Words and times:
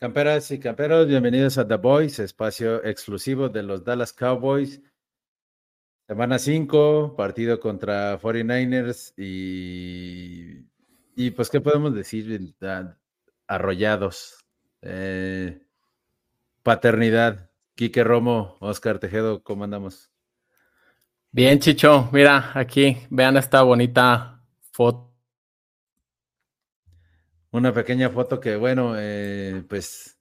Camperas 0.00 0.50
y 0.50 0.58
camperos, 0.58 1.06
bienvenidos 1.08 1.58
a 1.58 1.68
The 1.68 1.76
Boys, 1.76 2.20
espacio 2.20 2.82
exclusivo 2.86 3.50
de 3.50 3.62
los 3.62 3.84
Dallas 3.84 4.14
Cowboys. 4.14 4.80
Semana 6.08 6.38
5, 6.38 7.14
partido 7.14 7.60
contra 7.60 8.18
49ers 8.18 9.12
y, 9.18 10.64
y 11.14 11.30
pues, 11.32 11.50
¿qué 11.50 11.60
podemos 11.60 11.94
decir? 11.94 12.54
Arrollados. 13.46 14.42
Eh, 14.80 15.60
paternidad. 16.62 17.50
Quique 17.74 18.02
Romo, 18.02 18.56
Oscar 18.60 19.00
Tejedo, 19.00 19.42
¿cómo 19.42 19.64
andamos? 19.64 20.10
Bien, 21.30 21.58
Chicho, 21.58 22.08
mira, 22.10 22.52
aquí, 22.54 22.96
vean 23.10 23.36
esta 23.36 23.60
bonita 23.60 24.42
foto 24.72 25.09
una 27.52 27.72
pequeña 27.72 28.10
foto 28.10 28.40
que, 28.40 28.56
bueno, 28.56 28.94
eh, 28.96 29.64
pues 29.68 30.18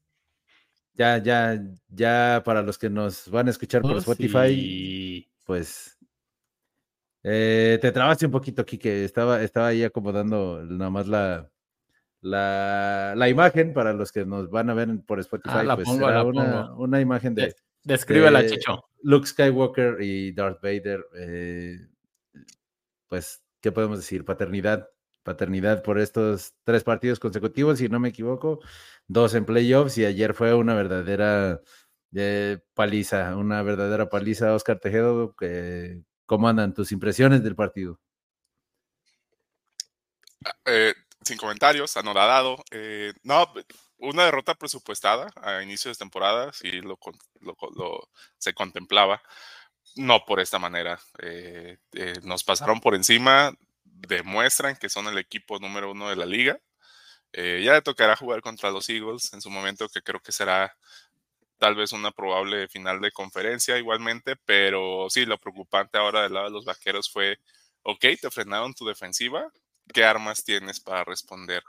ya, 0.94 1.18
ya, 1.18 1.62
ya 1.88 2.42
para 2.44 2.62
los 2.62 2.78
que 2.78 2.90
nos 2.90 3.30
van 3.30 3.48
a 3.48 3.52
escuchar 3.52 3.82
por 3.82 3.94
oh, 3.94 4.00
Spotify, 4.00 5.28
pues 5.46 5.98
eh, 7.24 7.78
te 7.82 7.92
trabaste 7.92 8.26
un 8.26 8.32
poquito 8.32 8.62
aquí, 8.62 8.78
que 8.78 9.04
estaba, 9.04 9.42
estaba 9.42 9.68
ahí 9.68 9.84
acomodando 9.84 10.64
nada 10.64 10.90
más 10.90 11.08
la, 11.08 11.50
la, 12.22 13.14
la, 13.16 13.30
imagen 13.30 13.74
para 13.74 13.94
los 13.94 14.12
que 14.12 14.26
nos 14.26 14.50
van 14.50 14.70
a 14.70 14.74
ver 14.74 14.90
por 15.06 15.20
Spotify. 15.20 15.66
Ah, 15.68 15.76
pues 15.76 15.88
pongo, 15.88 16.06
una, 16.26 16.74
una, 16.74 17.02
imagen 17.02 17.36
de. 17.36 17.56
Descríbela, 17.84 18.46
Chicho. 18.46 18.84
Luke 19.04 19.28
Skywalker 19.28 20.02
y 20.02 20.32
Darth 20.34 20.62
Vader. 20.62 21.06
Eh, 21.16 21.78
pues, 23.08 23.42
¿qué 23.62 23.72
podemos 23.72 24.00
decir? 24.00 24.26
Paternidad 24.26 24.90
paternidad 25.30 25.84
por 25.84 26.00
estos 26.00 26.56
tres 26.64 26.84
partidos 26.84 27.20
consecutivos, 27.20 27.78
si 27.78 27.88
no 27.88 28.00
me 28.00 28.10
equivoco, 28.10 28.62
dos 29.08 29.36
en 29.36 29.46
playoffs 29.46 29.96
y 30.00 30.06
ayer 30.06 30.34
fue 30.34 30.56
una 30.56 30.74
verdadera 30.74 31.62
eh, 32.16 32.58
paliza, 32.74 33.36
una 33.36 33.62
verdadera 33.62 34.10
paliza, 34.10 34.56
Oscar 34.56 34.80
Tejedo. 34.80 35.36
Que, 35.36 36.02
¿Cómo 36.26 36.50
andan 36.50 36.74
tus 36.74 36.92
impresiones 36.92 37.44
del 37.44 37.56
partido? 37.56 38.00
Eh, 40.66 40.96
sin 41.22 41.38
comentarios, 41.38 41.96
anodadado. 41.96 42.64
Eh, 42.72 43.14
no, 43.22 43.54
una 44.00 44.26
derrota 44.26 44.56
presupuestada 44.56 45.28
a 45.36 45.62
inicios 45.62 45.96
de 45.96 46.04
temporada, 46.04 46.52
sí 46.54 46.82
lo, 46.82 46.98
se 48.40 48.54
contemplaba. 48.56 49.22
No 49.96 50.26
por 50.26 50.40
esta 50.40 50.58
manera. 50.58 51.00
nos 52.24 52.44
pasaron 52.44 52.80
por 52.80 52.96
encima, 52.96 53.54
demuestran 54.08 54.76
que 54.76 54.90
son 54.90 55.08
el 55.08 55.18
equipo 55.18 55.60
número 55.60 55.92
uno 55.92 56.10
de 56.10 56.16
la 56.16 56.26
liga. 56.26 56.60
Eh, 57.34 57.62
ya 57.64 57.74
le 57.74 57.82
tocará 57.82 58.16
jugar 58.16 58.42
contra 58.42 58.72
los 58.72 58.90
Eagles 58.90 59.34
en 59.34 59.42
su 59.42 59.50
momento, 59.50 59.90
que 59.90 60.02
creo 60.02 60.22
que 60.22 60.32
será 60.32 60.76
tal 61.60 61.76
vez 61.76 61.92
una 61.92 62.12
probable 62.12 62.68
final 62.70 63.02
de 63.02 63.12
conferencia 63.12 63.78
igualmente, 63.78 64.36
pero 64.46 65.08
sí, 65.10 65.26
lo 65.26 65.38
preocupante 65.38 65.98
ahora 65.98 66.24
del 66.24 66.34
lado 66.34 66.46
de 66.48 66.52
los 66.52 66.66
vaqueros 66.66 67.12
fue, 67.12 67.40
ok, 67.84 68.06
te 68.22 68.32
frenaron 68.32 68.74
tu 68.74 68.86
defensiva, 68.86 69.52
¿qué 69.94 70.06
armas 70.06 70.44
tienes 70.44 70.80
para 70.80 71.04
responder? 71.04 71.64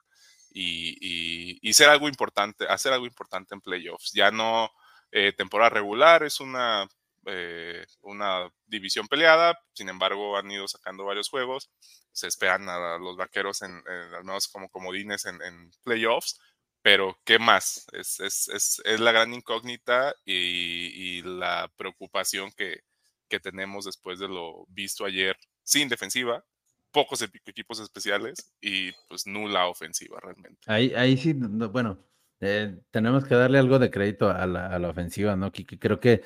Y, 0.52 1.58
y, 1.62 1.72
ser 1.74 1.88
algo 1.90 2.08
importante, 2.08 2.66
hacer 2.68 2.92
algo 2.92 3.06
importante 3.06 3.54
en 3.54 3.60
playoffs. 3.60 4.12
Ya 4.12 4.30
no 4.32 4.70
eh, 5.12 5.32
temporada 5.32 5.70
regular, 5.70 6.24
es 6.24 6.40
una 6.40 6.88
eh, 7.30 7.84
una 8.02 8.52
división 8.66 9.08
peleada, 9.08 9.58
sin 9.72 9.88
embargo 9.88 10.36
han 10.36 10.50
ido 10.50 10.66
sacando 10.68 11.04
varios 11.04 11.28
juegos, 11.28 11.70
se 12.12 12.26
esperan 12.26 12.68
a 12.68 12.98
los 12.98 13.16
vaqueros 13.16 13.62
en, 13.62 13.82
al 14.14 14.24
menos 14.24 14.48
como 14.48 14.68
comodines 14.68 15.26
en, 15.26 15.70
playoffs, 15.84 16.40
pero 16.82 17.18
¿qué 17.24 17.38
más? 17.38 17.86
Es, 17.92 18.20
es, 18.20 18.48
es, 18.48 18.82
es 18.84 19.00
la 19.00 19.12
gran 19.12 19.32
incógnita 19.32 20.14
y, 20.24 21.18
y 21.18 21.22
la 21.22 21.70
preocupación 21.76 22.52
que, 22.52 22.80
que, 23.28 23.38
tenemos 23.38 23.84
después 23.84 24.18
de 24.18 24.28
lo 24.28 24.64
visto 24.68 25.04
ayer 25.04 25.36
sin 25.62 25.88
defensiva, 25.88 26.44
pocos 26.90 27.22
equipos 27.22 27.80
especiales 27.80 28.52
y 28.60 28.92
pues 29.08 29.26
nula 29.26 29.66
ofensiva 29.66 30.18
realmente. 30.20 30.60
Ahí, 30.66 30.92
ahí 30.94 31.16
sí, 31.16 31.34
bueno, 31.34 31.98
eh, 32.40 32.80
tenemos 32.90 33.24
que 33.24 33.34
darle 33.34 33.58
algo 33.58 33.78
de 33.78 33.90
crédito 33.90 34.30
a 34.30 34.46
la, 34.46 34.66
a 34.68 34.78
la 34.78 34.88
ofensiva, 34.88 35.36
¿no? 35.36 35.52
Que, 35.52 35.66
creo 35.66 36.00
que 36.00 36.22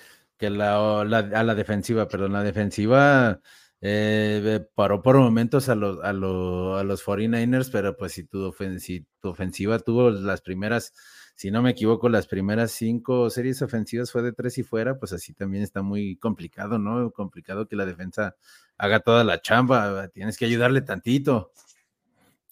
a 0.46 1.04
la 1.44 1.54
defensiva, 1.54 2.08
perdón, 2.08 2.32
la 2.32 2.42
defensiva 2.42 3.40
eh, 3.86 4.64
paró 4.74 5.02
por 5.02 5.18
momentos 5.18 5.68
a 5.68 5.74
los, 5.74 6.02
a, 6.02 6.14
los, 6.14 6.80
a 6.80 6.84
los 6.84 7.04
49ers, 7.04 7.68
pero 7.70 7.94
pues 7.94 8.12
si 8.12 8.24
tu, 8.24 8.50
tu 9.20 9.28
ofensiva 9.28 9.78
tuvo 9.78 10.08
las 10.08 10.40
primeras, 10.40 10.94
si 11.34 11.50
no 11.50 11.60
me 11.60 11.72
equivoco, 11.72 12.08
las 12.08 12.26
primeras 12.26 12.70
cinco 12.70 13.28
series 13.28 13.60
ofensivas 13.60 14.10
fue 14.10 14.22
de 14.22 14.32
tres 14.32 14.56
y 14.56 14.62
fuera, 14.62 14.98
pues 14.98 15.12
así 15.12 15.34
también 15.34 15.62
está 15.62 15.82
muy 15.82 16.16
complicado, 16.16 16.78
¿no? 16.78 17.10
Complicado 17.10 17.68
que 17.68 17.76
la 17.76 17.84
defensa 17.84 18.36
haga 18.78 19.00
toda 19.00 19.22
la 19.22 19.42
chamba, 19.42 20.08
tienes 20.08 20.38
que 20.38 20.46
ayudarle 20.46 20.80
tantito. 20.80 21.52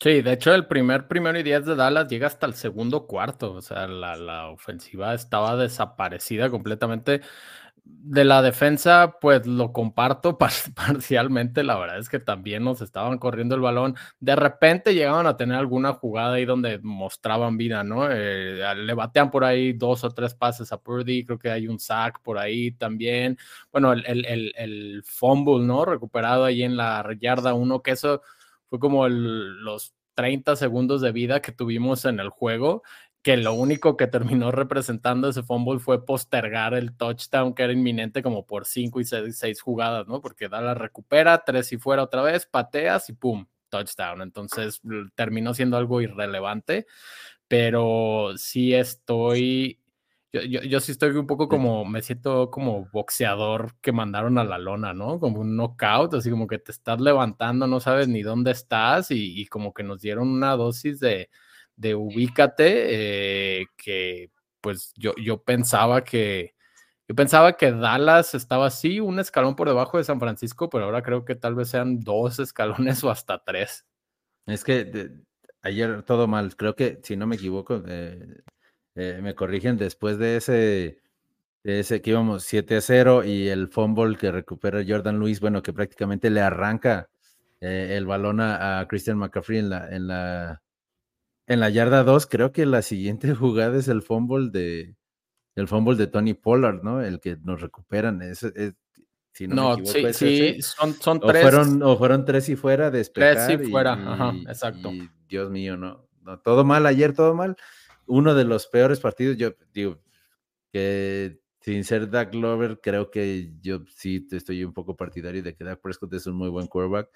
Sí, 0.03 0.21
de 0.21 0.33
hecho, 0.33 0.53
el 0.53 0.67
primer 0.67 1.07
primero 1.07 1.39
y 1.39 1.45
diez 1.45 1.65
de 1.65 1.77
Dallas 1.77 2.09
llega 2.09 2.27
hasta 2.27 2.45
el 2.45 2.55
segundo 2.55 3.07
cuarto. 3.07 3.53
O 3.55 3.63
sea, 3.63 3.87
la, 3.87 4.17
la 4.17 4.49
ofensiva 4.49 5.15
estaba 5.15 5.57
desaparecida 5.57 6.51
completamente 6.51 7.21
de 7.85 8.25
la 8.25 8.43
defensa, 8.43 9.17
pues 9.21 9.47
lo 9.47 9.73
comparto 9.73 10.39
parcialmente. 10.75 11.63
La 11.65 11.79
verdad 11.79 11.99
es 11.99 12.09
que 12.09 12.21
también 12.21 12.65
nos 12.65 12.81
estaban 12.81 13.19
corriendo 13.19 13.55
el 13.55 13.61
balón. 13.61 13.97
De 14.21 14.37
repente 14.37 14.95
llegaban 14.95 15.27
a 15.27 15.37
tener 15.37 15.57
alguna 15.57 15.93
jugada 15.93 16.35
ahí 16.35 16.45
donde 16.45 16.79
mostraban 16.81 17.57
vida, 17.57 17.83
¿no? 17.85 18.09
Eh, 18.11 18.63
le 18.77 18.95
batean 18.95 19.31
por 19.31 19.45
ahí 19.45 19.73
dos 19.73 20.05
o 20.05 20.11
tres 20.11 20.35
pases 20.35 20.73
a 20.73 20.81
Purdy. 20.81 21.25
Creo 21.25 21.39
que 21.39 21.51
hay 21.51 21.69
un 21.69 21.79
sack 21.79 22.21
por 22.23 22.39
ahí 22.39 22.73
también. 22.73 23.39
Bueno, 23.73 23.93
el, 23.93 24.05
el, 24.07 24.53
el, 24.57 25.03
fumble, 25.05 25.65
¿no? 25.65 25.85
Recuperado 25.85 26.45
ahí 26.45 26.63
en 26.63 26.77
la 26.77 27.05
yarda 27.21 27.55
uno, 27.55 27.83
que 27.83 27.93
eso 27.93 28.23
fue 28.69 28.79
como 28.79 29.09
los 29.09 29.95
30 30.15 30.57
segundos 30.57 31.01
de 31.01 31.13
vida 31.13 31.41
que 31.41 31.53
tuvimos 31.53 32.05
en 32.05 32.21
el 32.21 32.29
juego 32.29 32.83
que 33.23 33.37
lo 33.37 33.55
único 33.55 33.97
que 33.97 34.09
terminó 34.09 34.51
representando 34.53 35.29
ese 35.29 35.43
fumble 35.43 35.79
fue 35.79 36.05
postergar 36.05 36.75
el 36.75 36.97
touchdown 36.97 37.55
que 37.55 37.63
era 37.63 37.73
inminente 37.73 38.23
como 38.23 38.45
por 38.45 38.67
cinco 38.67 39.01
y 39.01 39.05
seis, 39.05 39.63
jugadas, 39.63 40.07
¿no? 40.09 40.21
Porque 40.21 40.49
Dallas 40.49 40.77
recupera, 40.77 41.45
tres 41.45 41.73
y 41.73 41.79
fuera 41.79 42.03
otra 42.03 42.23
vez, 42.23 42.47
pateas 42.47 43.09
y 43.09 43.15
pum, 43.15 43.47
touchdown. 43.69 44.23
Entonces 44.23 44.81
terminó 45.15 45.55
siendo 45.55 45.77
algo 45.77 46.01
irrelevante, 46.01 46.87
pero 47.49 48.33
sí 48.37 48.75
estoy, 48.75 49.79
yo, 50.33 50.41
yo, 50.43 50.81
sí 50.81 50.93
estoy 50.93 51.11
un 51.13 51.27
poco 51.27 51.49
como, 51.49 51.85
me 51.85 52.03
siento 52.03 52.51
como 52.51 52.89
boxeador 52.93 53.75
que 53.81 53.93
mandaron 53.93 54.39
a 54.39 54.45
la 54.45 54.59
lona, 54.59 54.95
¿no? 54.95 55.21
Como 55.21 55.41
un 55.41 55.57
knockout, 55.57 56.15
así 56.15 56.31
como 56.31 56.47
que 56.47 56.59
te 56.59 56.73
estás 56.73 57.01
levantando, 57.01 57.67
no 57.67 57.81
sabes 57.81 58.09
ni 58.09 58.23
dónde 58.23 58.51
estás 58.51 59.11
y 59.11 59.47
como 59.47 59.73
que 59.75 59.83
nos 59.85 60.01
dieron 60.01 60.29
una 60.29 60.57
dosis 60.57 60.99
de 61.01 61.29
de 61.77 61.95
ubícate, 61.95 63.61
eh, 63.61 63.67
que 63.77 64.31
pues 64.61 64.93
yo, 64.97 65.15
yo 65.17 65.43
pensaba 65.43 66.05
que 66.05 66.55
yo 67.09 67.17
pensaba 67.17 67.57
que 67.57 67.73
Dallas 67.73 68.35
estaba 68.35 68.67
así, 68.67 69.01
un 69.01 69.19
escalón 69.19 69.57
por 69.57 69.69
debajo 69.69 69.99
de 69.99 70.05
San 70.05 70.21
Francisco, 70.21 70.71
pero 70.71 70.85
ahora 70.85 71.03
creo 71.03 71.25
que 71.25 71.35
tal 71.35 71.55
vez 71.55 71.69
sean 71.69 72.01
dos 72.01 72.39
escalones 72.39 73.03
o 73.05 73.11
hasta 73.11 73.43
tres. 73.43 73.85
Es 74.47 74.65
que 74.65 75.11
ayer 75.63 76.03
todo 76.05 76.27
mal, 76.27 76.57
creo 76.57 76.75
que 76.75 77.01
si 77.03 77.17
no 77.17 77.27
me 77.27 77.37
equivoco, 77.37 77.83
eh, 77.87 78.43
eh, 78.95 79.21
me 79.23 79.35
corrigen 79.35 79.77
después 79.77 80.19
de 80.19 80.37
ese, 80.37 81.03
ese 81.65 82.01
que 82.01 82.11
íbamos 82.11 82.45
7 82.45 82.77
a 82.77 82.81
0 82.81 83.25
y 83.25 83.49
el 83.49 83.69
fumble 83.69 84.17
que 84.17 84.31
recupera 84.31 84.85
Jordan 84.87 85.19
Luis, 85.19 85.41
bueno, 85.41 85.63
que 85.63 85.73
prácticamente 85.73 86.31
le 86.31 86.41
arranca 86.41 87.09
el 87.61 88.07
balón 88.07 88.41
a, 88.41 88.81
a, 88.81 88.89
Christian 88.89 89.19
McCaffrey 89.19 89.59
en 89.61 89.71
la, 89.71 89.89
en 89.95 90.09
la 90.09 90.63
en 91.53 91.61
la 91.61 91.71
yarda 91.71 92.03
2, 92.03 92.27
creo 92.27 92.53
que 92.53 92.67
la 92.67 92.83
siguiente 92.83 93.35
jugada 93.35 93.79
es 93.79 93.89
el 93.89 94.03
fumble 94.03 94.51
de 94.51 94.97
el 95.55 95.69
fumble 95.69 95.97
de 95.97 96.07
Tony 96.07 96.35
Pollard, 96.35 96.83
¿no? 96.83 97.03
El 97.03 97.21
que 97.21 97.37
nos 97.37 97.61
recuperan. 97.61 98.23
Es, 98.23 98.47
si 99.33 99.47
no, 99.47 99.77
me 99.77 99.83
equivoco, 99.83 100.13
sí, 100.13 100.55
sí 100.57 100.63
son, 100.63 100.95
son 100.95 101.21
o 101.23 101.27
tres. 101.27 101.43
Fueron, 101.43 101.83
o 101.83 101.97
fueron 101.97 102.25
tres 102.25 102.49
y 102.49 102.57
fuera 102.57 102.91
de 102.91 103.05
Tres 103.05 103.49
y 103.51 103.59
fuera, 103.71 103.93
ajá, 103.93 104.35
exacto. 104.49 104.91
Dios 105.29 105.51
mío, 105.51 105.77
no, 105.77 106.07
no, 106.23 106.39
todo 106.41 106.65
mal 106.65 106.87
ayer, 106.87 107.15
todo 107.15 107.35
mal. 107.35 107.57
Uno 108.07 108.35
de 108.35 108.45
los 108.45 108.67
peores 108.67 109.01
partidos, 109.01 109.37
yo 109.37 109.55
digo, 109.73 110.03
que 110.71 111.41
sin 111.61 111.85
ser 111.85 112.11
Doug 112.11 112.31
Glover, 112.31 112.81
creo 112.83 113.11
que 113.11 113.53
yo 113.61 113.85
sí 113.95 114.27
estoy 114.33 114.65
un 114.65 114.73
poco 114.73 114.97
partidario 114.97 115.43
de 115.43 115.55
que 115.55 115.65
Dak 115.65 115.81
Prescott 115.81 116.13
es 116.15 116.27
un 116.27 116.35
muy 116.35 116.49
buen 116.49 116.67
quarterback. 116.67 117.11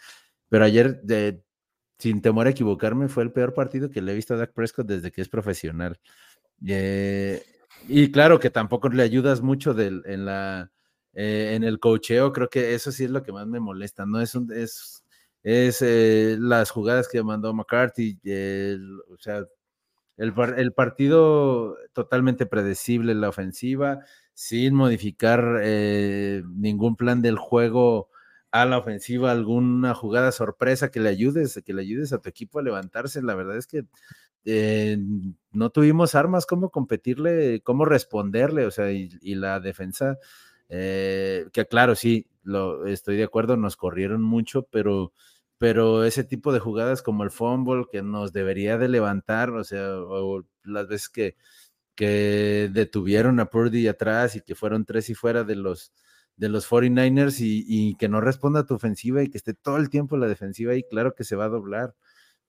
Pero 0.49 0.65
ayer 0.65 1.01
de, 1.03 1.43
sin 1.99 2.21
temor 2.21 2.47
a 2.47 2.51
equivocarme, 2.51 3.09
fue 3.09 3.23
el 3.23 3.33
peor 3.33 3.55
partido 3.55 3.91
que 3.91 4.03
le 4.03 4.13
he 4.13 4.15
visto 4.15 4.35
a 4.35 4.37
Dak 4.37 4.53
Prescott 4.53 4.87
desde 4.87 5.11
que 5.11 5.23
es 5.23 5.29
profesional. 5.29 5.99
Eh, 6.67 7.43
y 7.89 8.11
claro 8.11 8.39
que 8.39 8.51
tampoco 8.51 8.89
le 8.89 9.03
ayudas 9.03 9.41
mucho 9.43 9.75
eh, 9.79 9.95
en 11.15 11.65
el 11.65 11.79
cocheo, 11.81 12.33
creo 12.33 12.49
que 12.51 12.75
eso 12.75 12.93
sí 12.93 13.05
es 13.05 13.11
lo 13.11 13.23
que 13.23 13.33
más 13.33 13.47
me 13.47 13.61
molesta, 13.61 14.05
¿no? 14.07 14.21
Es, 14.21 14.35
un, 14.35 14.53
es, 14.53 15.05
es 15.43 15.83
eh, 15.83 16.37
las 16.39 16.71
jugadas 16.71 17.09
que 17.09 17.23
mandó 17.23 17.55
McCarthy, 17.55 18.19
o 19.11 19.19
sea, 19.19 19.45
el, 20.19 20.73
partido 20.75 21.77
totalmente 21.93 22.47
predecible 22.47 23.15
la 23.15 23.29
ofensiva, 23.29 24.01
sin 24.35 24.75
modificar 24.75 25.63
ningún 26.55 26.97
plan 26.97 27.23
del 27.23 27.39
juego 27.39 28.11
a 28.63 28.67
la 28.67 28.79
ofensiva, 28.79 29.31
alguna 29.31 29.95
jugada 29.95 30.33
sorpresa 30.33 30.91
que 30.91 31.01
le 31.01 31.09
ayudes, 31.09 31.63
que 31.65 31.75
le 31.75 31.83
ayudes 31.83 32.13
a 32.13 32.19
tu 32.21 32.29
equipo 32.29 32.59
a 32.59 32.63
levantarse. 32.63 33.23
La 33.23 33.35
verdad 33.35 33.57
es 33.57 33.67
que 33.67 33.85
eh, 34.45 34.99
no 35.53 35.71
tuvimos 35.71 36.15
armas 36.15 36.47
cómo 36.47 36.71
competirle, 36.71 37.61
cómo 37.63 37.85
responderle, 37.85 38.67
o 38.67 38.71
sea, 38.71 38.93
y, 38.93 39.35
la 39.35 39.61
defensa, 39.61 40.19
eh, 40.69 41.47
que 41.53 41.67
claro, 41.67 41.95
sí, 41.97 42.27
lo, 42.43 42.87
estoy 42.87 43.17
de 43.17 43.25
acuerdo, 43.25 43.57
nos 43.57 43.77
corrieron 43.77 44.23
mucho, 44.23 44.63
pero 44.71 45.13
pero 45.59 46.05
ese 46.05 46.25
tipo 46.25 46.53
de 46.53 46.61
jugadas 46.61 47.03
como 47.03 47.25
el 47.25 47.31
fumble 47.31 47.87
que 47.91 48.03
nos 48.03 48.33
debería 48.33 48.79
de 48.79 48.89
levantar, 48.89 49.51
o 49.51 49.65
sea, 49.65 49.97
o 49.99 50.45
las 50.65 50.87
veces 50.89 51.09
que, 51.09 51.37
que 51.95 52.71
detuvieron 52.73 53.41
a 53.41 53.47
Purdy 53.47 53.89
atrás 53.89 54.37
y 54.37 54.43
que 54.43 54.55
fueron 54.55 54.85
tres 54.85 55.11
y 55.11 55.15
fuera 55.15 55.45
de 55.45 55.57
los, 55.57 55.93
de 56.37 56.49
los 56.49 56.69
49ers 56.69 57.41
y, 57.41 57.65
y, 57.67 57.95
que 57.97 58.09
no 58.09 58.21
responda 58.21 58.61
a 58.61 58.67
tu 58.67 58.75
ofensiva 58.75 59.23
y 59.23 59.31
que 59.31 59.39
esté 59.39 59.55
todo 59.55 59.79
el 59.79 59.89
tiempo 59.89 60.17
la 60.17 60.29
defensiva 60.29 60.75
y 60.75 60.83
claro 60.83 61.15
que 61.15 61.25
se 61.25 61.37
va 61.37 61.47
a 61.47 61.49
doblar. 61.49 61.95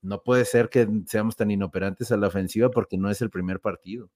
No 0.01 0.22
puede 0.24 0.45
ser 0.45 0.69
que 0.69 0.88
seamos 1.06 1.36
tan 1.36 1.51
inoperantes 1.51 2.12
a 2.12 2.18
la 2.18 2.28
ofensiva 2.28 2.69
porque 2.69 2.98
no 2.98 3.10
es 3.10 3.22
el 3.22 3.30
primer 3.30 3.60
partido. 3.60 4.10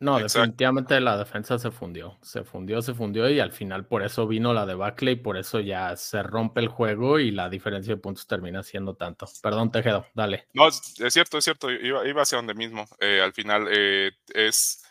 No, 0.00 0.20
definitivamente 0.20 1.00
la 1.00 1.16
defensa 1.16 1.58
se 1.58 1.72
fundió, 1.72 2.18
se 2.22 2.44
fundió, 2.44 2.80
se 2.82 2.94
fundió 2.94 3.28
y 3.28 3.40
al 3.40 3.50
final 3.50 3.84
por 3.84 4.04
eso 4.04 4.28
vino 4.28 4.54
la 4.54 4.64
debacle 4.64 5.12
y 5.12 5.16
por 5.16 5.36
eso 5.36 5.58
ya 5.58 5.96
se 5.96 6.22
rompe 6.22 6.60
el 6.60 6.68
juego 6.68 7.18
y 7.18 7.32
la 7.32 7.48
diferencia 7.48 7.94
de 7.96 8.00
puntos 8.00 8.28
termina 8.28 8.62
siendo 8.62 8.94
tanto. 8.94 9.26
Perdón, 9.42 9.72
Tejedo, 9.72 10.06
dale. 10.14 10.46
No, 10.52 10.68
es 10.68 10.94
cierto, 11.08 11.38
es 11.38 11.44
cierto, 11.44 11.68
iba, 11.68 12.06
iba 12.06 12.22
hacia 12.22 12.36
donde 12.36 12.54
mismo. 12.54 12.86
Eh, 13.00 13.20
al 13.20 13.32
final 13.32 13.66
eh, 13.72 14.12
es, 14.32 14.84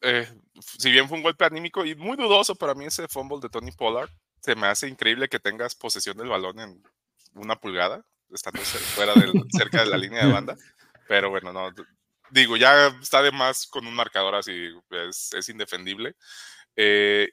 eh, 0.00 0.26
si 0.60 0.90
bien 0.90 1.08
fue 1.08 1.16
un 1.16 1.22
golpe 1.22 1.44
anímico 1.44 1.84
y 1.84 1.94
muy 1.94 2.16
dudoso 2.16 2.54
para 2.54 2.74
mí 2.74 2.86
ese 2.86 3.08
fumble 3.08 3.38
de 3.40 3.48
Tony 3.48 3.72
Pollard, 3.72 4.10
se 4.40 4.54
me 4.54 4.66
hace 4.66 4.88
increíble 4.88 5.28
que 5.28 5.40
tengas 5.40 5.74
posesión 5.74 6.16
del 6.16 6.28
balón 6.28 6.60
en 6.60 6.82
una 7.34 7.56
pulgada, 7.56 8.04
estando 8.32 8.60
fuera 8.60 9.14
del, 9.14 9.32
cerca 9.50 9.80
de 9.80 9.90
la 9.90 9.96
línea 9.96 10.26
de 10.26 10.32
banda. 10.32 10.56
Pero 11.06 11.30
bueno, 11.30 11.52
no, 11.52 11.70
digo, 12.30 12.56
ya 12.56 12.88
está 13.00 13.22
de 13.22 13.32
más 13.32 13.66
con 13.66 13.86
un 13.86 13.94
marcador 13.94 14.34
así, 14.34 14.68
es, 14.90 15.32
es 15.34 15.48
indefendible. 15.48 16.16
Eh, 16.76 17.30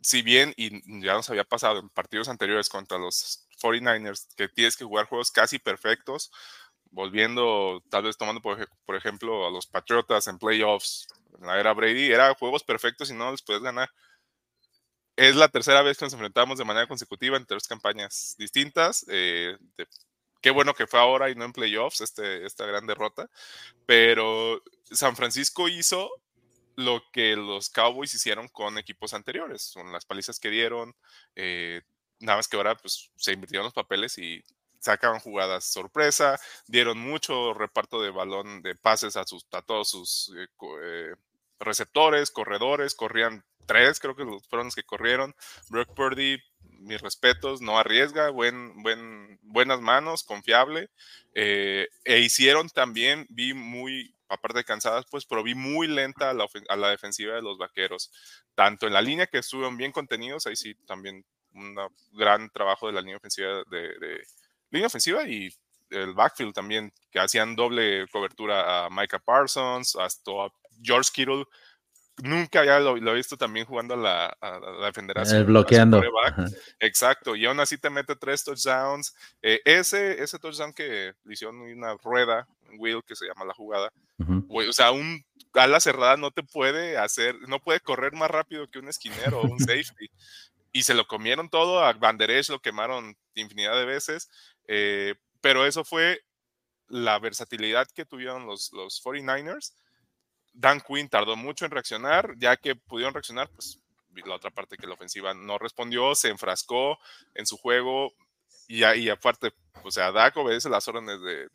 si 0.00 0.22
bien, 0.22 0.52
y 0.56 0.70
ya 1.04 1.14
nos 1.14 1.30
había 1.30 1.44
pasado 1.44 1.78
en 1.78 1.88
partidos 1.88 2.28
anteriores 2.28 2.68
contra 2.68 2.98
los 2.98 3.46
49ers, 3.62 4.26
que 4.36 4.48
tienes 4.48 4.76
que 4.76 4.84
jugar 4.84 5.06
juegos 5.06 5.30
casi 5.30 5.58
perfectos, 5.58 6.30
volviendo, 6.90 7.82
tal 7.88 8.04
vez 8.04 8.16
tomando 8.16 8.42
por, 8.42 8.68
por 8.84 8.96
ejemplo 8.96 9.46
a 9.46 9.50
los 9.50 9.66
Patriotas 9.66 10.26
en 10.26 10.38
playoffs, 10.38 11.06
la 11.40 11.58
era 11.58 11.72
Brady, 11.72 12.12
eran 12.12 12.34
juegos 12.34 12.64
perfectos 12.64 13.10
y 13.10 13.14
no 13.14 13.30
les 13.30 13.42
puedes 13.42 13.62
ganar. 13.62 13.90
Es 15.16 15.36
la 15.36 15.48
tercera 15.48 15.82
vez 15.82 15.98
que 15.98 16.06
nos 16.06 16.14
enfrentamos 16.14 16.58
de 16.58 16.64
manera 16.64 16.86
consecutiva 16.86 17.36
en 17.36 17.46
tres 17.46 17.68
campañas 17.68 18.34
distintas, 18.38 19.04
eh, 19.08 19.56
Qué 20.42 20.50
bueno 20.50 20.74
que 20.74 20.88
fue 20.88 20.98
ahora 20.98 21.30
y 21.30 21.36
no 21.36 21.44
en 21.44 21.52
playoffs 21.52 22.00
este, 22.00 22.44
esta 22.44 22.66
gran 22.66 22.84
derrota. 22.84 23.30
Pero 23.86 24.60
San 24.90 25.14
Francisco 25.14 25.68
hizo 25.68 26.10
lo 26.74 27.02
que 27.12 27.36
los 27.36 27.70
Cowboys 27.70 28.12
hicieron 28.12 28.48
con 28.48 28.76
equipos 28.76 29.14
anteriores, 29.14 29.70
con 29.72 29.92
las 29.92 30.04
palizas 30.04 30.40
que 30.40 30.50
dieron. 30.50 30.94
Eh, 31.36 31.82
nada 32.18 32.38
más 32.38 32.48
que 32.48 32.56
ahora 32.56 32.76
pues, 32.76 33.10
se 33.16 33.32
invirtieron 33.32 33.66
los 33.66 33.72
papeles 33.72 34.18
y 34.18 34.42
sacaban 34.82 35.20
jugadas 35.20 35.64
sorpresa, 35.64 36.38
dieron 36.66 36.98
mucho 36.98 37.54
reparto 37.54 38.02
de 38.02 38.10
balón 38.10 38.62
de 38.62 38.74
pases 38.74 39.16
a, 39.16 39.24
sus, 39.24 39.46
a 39.52 39.62
todos 39.62 39.90
sus 39.90 40.32
eh, 40.36 40.46
eh, 40.82 41.14
receptores, 41.60 42.30
corredores, 42.30 42.94
corrían 42.94 43.44
tres, 43.66 44.00
creo 44.00 44.16
que 44.16 44.24
fueron 44.48 44.66
los 44.66 44.74
que 44.74 44.82
corrieron. 44.82 45.34
Brock 45.70 45.94
Purdy 45.94 46.38
mis 46.82 47.00
respetos, 47.00 47.60
no 47.60 47.78
arriesga, 47.78 48.30
buen, 48.30 48.82
buen, 48.82 49.38
buenas 49.42 49.80
manos, 49.80 50.24
confiable. 50.24 50.90
Eh, 51.34 51.88
e 52.04 52.20
hicieron 52.20 52.68
también, 52.68 53.26
vi 53.30 53.54
muy, 53.54 54.14
aparte 54.28 54.58
de 54.58 54.64
cansadas, 54.64 55.06
pues, 55.10 55.24
pero 55.24 55.42
vi 55.42 55.54
muy 55.54 55.86
lenta 55.86 56.30
a 56.30 56.34
la, 56.34 56.90
defensiva 56.90 57.34
de 57.34 57.42
los 57.42 57.58
vaqueros, 57.58 58.10
tanto 58.54 58.86
en 58.86 58.92
la 58.92 59.02
línea 59.02 59.26
que 59.26 59.38
estuvieron 59.38 59.76
bien 59.76 59.92
contenidos, 59.92 60.46
ahí 60.46 60.56
sí 60.56 60.74
también 60.86 61.24
un 61.54 61.76
gran 62.12 62.50
trabajo 62.50 62.86
de 62.86 62.94
la 62.94 63.00
línea 63.00 63.18
ofensiva 63.18 63.62
de, 63.70 64.24
línea 64.72 64.88
ofensiva 64.88 65.22
y 65.28 65.54
el 65.90 66.14
backfield 66.14 66.54
también, 66.54 66.92
que 67.10 67.20
hacían 67.20 67.54
doble 67.54 68.08
cobertura 68.08 68.86
a 68.86 68.90
Micah 68.90 69.18
Parsons, 69.18 69.94
hasta 69.96 70.30
a 70.32 70.48
George 70.82 71.10
Kittle, 71.12 71.44
nunca 72.22 72.60
había 72.60 72.80
lo, 72.80 72.96
he 72.96 73.14
visto 73.14 73.36
también 73.36 73.66
jugando 73.66 73.94
a 73.94 73.96
la, 73.96 74.36
a, 74.40 74.86
defender 74.86 75.18
a 75.18 75.24
su, 75.24 75.44
bloqueando. 75.44 76.02
Exacto, 76.80 77.36
y 77.36 77.46
aún 77.46 77.60
así 77.60 77.78
te 77.78 77.90
mete 77.90 78.16
tres 78.16 78.44
touchdowns. 78.44 79.14
Eh, 79.42 79.60
ese, 79.64 80.22
ese 80.22 80.38
touchdown 80.38 80.72
que 80.72 81.14
le 81.24 81.32
hicieron 81.32 81.60
una 81.60 81.94
rueda, 81.94 82.46
wheel 82.78 83.02
que 83.06 83.14
se 83.14 83.26
llama 83.26 83.44
la 83.44 83.54
jugada, 83.54 83.92
o 84.48 84.72
sea, 84.72 84.92
un 84.92 85.24
ala 85.52 85.80
cerrada 85.80 86.16
no 86.16 86.30
te 86.30 86.42
puede 86.42 86.96
hacer, 86.96 87.36
no 87.48 87.60
puede 87.60 87.80
correr 87.80 88.12
más 88.14 88.30
rápido 88.30 88.68
que 88.70 88.78
un 88.78 88.88
esquinero 88.88 89.40
o 89.40 89.46
un 89.46 89.58
safety. 89.60 90.10
y 90.72 90.82
se 90.84 90.94
lo 90.94 91.06
comieron 91.06 91.50
todo, 91.50 91.84
a 91.84 91.92
Banderesh 91.92 92.48
lo 92.48 92.60
quemaron 92.60 93.16
infinidad 93.34 93.76
de 93.76 93.84
veces, 93.84 94.30
eh, 94.74 95.14
pero 95.42 95.66
eso 95.66 95.84
fue 95.84 96.24
la 96.88 97.18
versatilidad 97.18 97.86
que 97.94 98.06
tuvieron 98.06 98.46
los, 98.46 98.72
los 98.72 99.02
49ers 99.04 99.74
Dan 100.52 100.80
Quinn 100.80 101.08
tardó 101.08 101.36
mucho 101.36 101.64
en 101.64 101.70
reaccionar, 101.70 102.34
ya 102.38 102.56
que 102.56 102.76
pudieron 102.76 103.14
reaccionar, 103.14 103.48
pues 103.50 103.80
la 104.26 104.34
otra 104.34 104.50
parte 104.50 104.76
que 104.76 104.86
la 104.86 104.94
ofensiva 104.94 105.32
no 105.32 105.58
respondió, 105.58 106.14
se 106.14 106.28
enfrascó 106.28 106.98
en 107.34 107.46
su 107.46 107.56
juego 107.56 108.12
y, 108.68 108.84
y 108.84 109.08
aparte, 109.08 109.52
o 109.82 109.90
sea, 109.90 110.12
Dak 110.12 110.36
obedece 110.36 110.68
las 110.68 110.86
órdenes 110.88 111.20
de, 111.22 111.48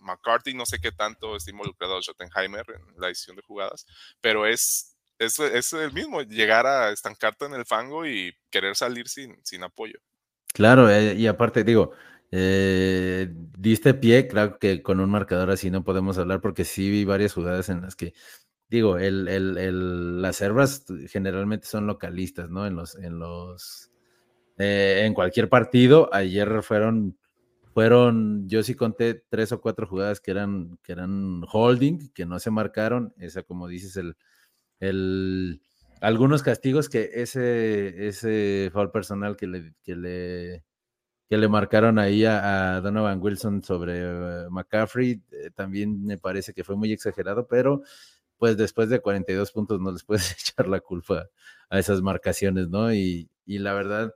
McCarthy, 0.00 0.52
no 0.52 0.66
sé 0.66 0.78
qué 0.80 0.92
tanto 0.92 1.36
está 1.36 1.50
involucrado 1.50 2.00
Schottenheimer 2.00 2.66
en 2.68 3.00
la 3.00 3.08
decisión 3.08 3.36
de 3.36 3.42
jugadas, 3.42 3.86
pero 4.20 4.46
es, 4.46 4.96
es, 5.18 5.38
es, 5.38 5.72
el 5.72 5.92
mismo, 5.92 6.20
llegar 6.22 6.66
a 6.66 6.90
estancarte 6.90 7.46
en 7.46 7.54
el 7.54 7.64
fango 7.64 8.06
y 8.06 8.34
querer 8.50 8.76
salir 8.76 9.08
sin, 9.08 9.38
sin 9.44 9.62
apoyo. 9.62 9.98
Claro, 10.52 10.90
eh, 10.90 11.14
y 11.14 11.26
aparte 11.26 11.64
digo, 11.64 11.92
eh, 12.36 13.32
diste 13.56 13.94
pie, 13.94 14.26
claro 14.26 14.58
que 14.58 14.82
con 14.82 14.98
un 14.98 15.08
marcador 15.08 15.52
así 15.52 15.70
no 15.70 15.84
podemos 15.84 16.18
hablar 16.18 16.40
porque 16.40 16.64
sí 16.64 16.90
vi 16.90 17.04
varias 17.04 17.32
jugadas 17.32 17.68
en 17.68 17.82
las 17.82 17.94
que, 17.94 18.12
digo, 18.68 18.98
el, 18.98 19.28
el, 19.28 20.20
las 20.20 20.40
herbas 20.40 20.84
generalmente 21.06 21.68
son 21.68 21.86
localistas, 21.86 22.50
¿no? 22.50 22.66
En 22.66 22.74
los, 22.74 22.96
en 22.96 23.20
los, 23.20 23.92
eh, 24.58 25.02
en 25.04 25.14
cualquier 25.14 25.48
partido, 25.48 26.12
ayer 26.12 26.64
fueron, 26.64 27.16
fueron, 27.72 28.48
yo 28.48 28.64
sí 28.64 28.74
conté 28.74 29.14
tres 29.28 29.52
o 29.52 29.60
cuatro 29.60 29.86
jugadas 29.86 30.18
que 30.18 30.32
eran, 30.32 30.76
que 30.82 30.90
eran 30.90 31.42
holding, 31.52 32.10
que 32.12 32.26
no 32.26 32.40
se 32.40 32.50
marcaron, 32.50 33.14
esa 33.16 33.44
como 33.44 33.68
dices, 33.68 33.96
el, 33.96 34.16
el, 34.80 35.62
algunos 36.00 36.42
castigos 36.42 36.88
que 36.88 37.10
ese, 37.14 38.08
ese 38.08 38.70
foul 38.72 38.90
personal 38.90 39.36
que 39.36 39.46
le, 39.46 39.74
que 39.84 39.94
le 39.94 40.64
que 41.28 41.38
le 41.38 41.48
marcaron 41.48 41.98
ahí 41.98 42.24
a, 42.24 42.80
Donovan 42.82 43.20
Wilson 43.20 43.62
sobre 43.62 44.00
eh, 44.00 44.46
McCaffrey, 44.50 45.22
eh, 45.32 45.50
también 45.54 46.04
me 46.04 46.18
parece 46.18 46.52
que 46.52 46.64
fue 46.64 46.76
muy 46.76 46.92
exagerado, 46.92 47.46
pero 47.46 47.82
pues 48.38 48.56
después 48.56 48.88
de 48.90 49.00
42 49.00 49.52
puntos 49.52 49.80
no 49.80 49.92
les 49.92 50.04
puedes 50.04 50.32
echar 50.32 50.68
la 50.68 50.80
culpa 50.80 51.28
a 51.70 51.78
esas 51.78 52.02
marcaciones, 52.02 52.68
¿no? 52.68 52.92
Y, 52.92 53.28
la 53.46 53.74
verdad, 53.74 54.14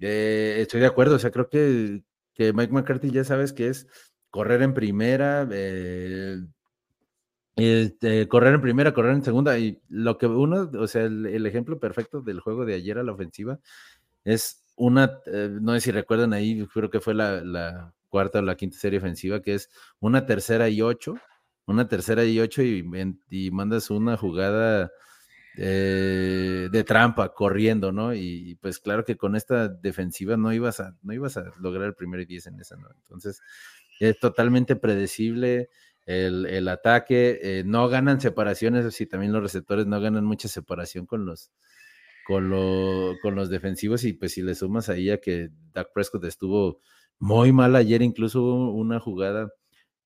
eh, 0.00 0.56
estoy 0.60 0.80
de 0.80 0.86
acuerdo, 0.86 1.16
o 1.16 1.18
sea, 1.18 1.30
creo 1.30 1.48
que, 1.48 2.02
que, 2.34 2.52
Mike 2.52 2.72
McCarthy 2.72 3.10
ya 3.10 3.24
sabes 3.24 3.52
que 3.52 3.68
es 3.68 3.86
correr 4.30 4.62
en 4.62 4.74
primera, 4.74 5.48
este, 7.56 8.28
correr 8.28 8.54
en 8.54 8.60
primera, 8.60 8.92
correr 8.92 9.14
en 9.14 9.24
segunda, 9.24 9.58
y 9.58 9.80
lo 9.88 10.18
que 10.18 10.26
uno, 10.26 10.70
o 10.78 10.86
sea, 10.86 11.04
el 11.04 11.46
ejemplo 11.46 11.78
perfecto 11.78 12.20
del 12.22 12.40
juego 12.40 12.64
de 12.66 12.74
ayer 12.74 12.98
a 12.98 13.02
la 13.02 13.12
ofensiva 13.12 13.60
es 14.24 14.65
una, 14.76 15.20
eh, 15.26 15.48
no 15.60 15.74
sé 15.74 15.80
si 15.80 15.90
recuerdan 15.90 16.32
ahí, 16.32 16.66
creo 16.72 16.90
que 16.90 17.00
fue 17.00 17.14
la, 17.14 17.92
cuarta 18.08 18.38
o 18.38 18.42
la 18.42 18.56
quinta 18.56 18.78
serie 18.78 18.98
ofensiva, 18.98 19.42
que 19.42 19.54
es 19.54 19.68
una 20.00 20.26
tercera 20.26 20.68
y 20.68 20.80
ocho, 20.82 21.16
una 21.66 21.88
tercera 21.88 22.24
y 22.24 22.38
ocho 22.38 22.62
y, 22.62 22.84
y 23.30 23.50
mandas 23.50 23.90
una 23.90 24.16
jugada 24.16 24.90
eh, 25.58 26.68
de 26.70 26.84
trampa 26.84 27.32
corriendo, 27.32 27.90
¿no? 27.90 28.14
Y, 28.14 28.56
pues 28.60 28.78
claro 28.78 29.04
que 29.04 29.16
con 29.16 29.36
esta 29.36 29.68
defensiva 29.68 30.36
no 30.36 30.52
ibas 30.52 30.80
a, 30.80 30.94
no 31.02 31.14
ibas 31.14 31.38
a 31.38 31.44
lograr 31.58 31.86
el 31.86 31.94
primer 31.94 32.20
y 32.20 32.26
diez 32.26 32.46
en 32.46 32.60
esa, 32.60 32.76
¿no? 32.76 32.88
Entonces, 32.94 33.40
es 33.98 34.18
totalmente 34.18 34.76
predecible. 34.76 35.70
El, 36.04 36.68
ataque, 36.68 37.40
eh, 37.42 37.62
no 37.64 37.88
ganan 37.88 38.20
separaciones, 38.20 38.94
si 38.94 39.06
también 39.06 39.32
los 39.32 39.42
receptores 39.42 39.86
no 39.86 40.00
ganan 40.00 40.24
mucha 40.24 40.46
separación 40.46 41.06
con 41.06 41.24
los, 41.24 41.50
con, 42.26 42.50
con 43.22 43.34
los 43.34 43.50
defensivos 43.50 44.04
y 44.04 44.12
pues 44.12 44.32
si 44.32 44.42
le 44.42 44.54
sumas 44.54 44.88
ahí 44.88 45.10
a 45.10 45.20
que 45.20 45.50
Dak 45.72 45.92
Prescott 45.92 46.24
estuvo 46.24 46.80
muy 47.18 47.52
mal 47.52 47.76
ayer, 47.76 48.02
incluso 48.02 48.42
una 48.44 49.00
jugada 49.00 49.48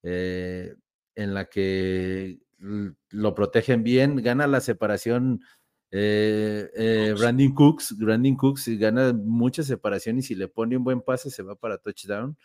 eh, 0.03 0.75
en 1.15 1.35
la 1.35 1.47
que 1.47 2.39
lo 2.59 3.35
protegen 3.35 3.83
bien, 3.83 4.17
gana 4.17 4.47
la 4.47 4.61
separación 4.61 5.41
eh, 5.93 6.71
eh, 6.77 7.15
Brandon 7.19 7.53
Cooks, 7.55 7.97
Brandon 7.99 8.37
Cooks 8.37 8.69
gana 8.79 9.13
mucha 9.13 9.63
separación 9.63 10.19
y 10.19 10.23
si 10.23 10.35
le 10.35 10.47
pone 10.47 10.77
un 10.77 10.85
buen 10.85 11.01
pase 11.01 11.31
se 11.31 11.43
va 11.43 11.57
para 11.57 11.79
touchdown 11.79 12.37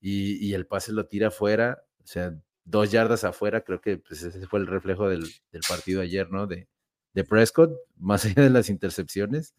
y, 0.00 0.52
el 0.52 0.66
pase 0.66 0.92
lo 0.92 1.06
tira 1.06 1.28
afuera, 1.28 1.84
o 2.02 2.06
sea, 2.06 2.34
dos 2.64 2.90
yardas 2.90 3.24
afuera, 3.24 3.62
creo 3.62 3.80
que 3.80 3.98
pues, 3.98 4.22
ese 4.22 4.46
fue 4.46 4.58
el 4.60 4.66
reflejo 4.66 5.08
del, 5.08 5.24
partido 5.68 6.02
ayer, 6.02 6.30
¿no? 6.30 6.46
De, 6.48 6.68
de, 7.12 7.24
Prescott, 7.24 7.72
más 7.98 8.24
allá 8.24 8.42
de 8.42 8.50
las 8.50 8.68
intercepciones 8.70 9.54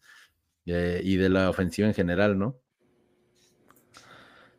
eh, 0.66 1.00
y 1.04 1.16
de 1.16 1.28
la 1.28 1.50
ofensiva 1.50 1.88
en 1.88 1.94
general, 1.94 2.38
¿no? 2.38 2.58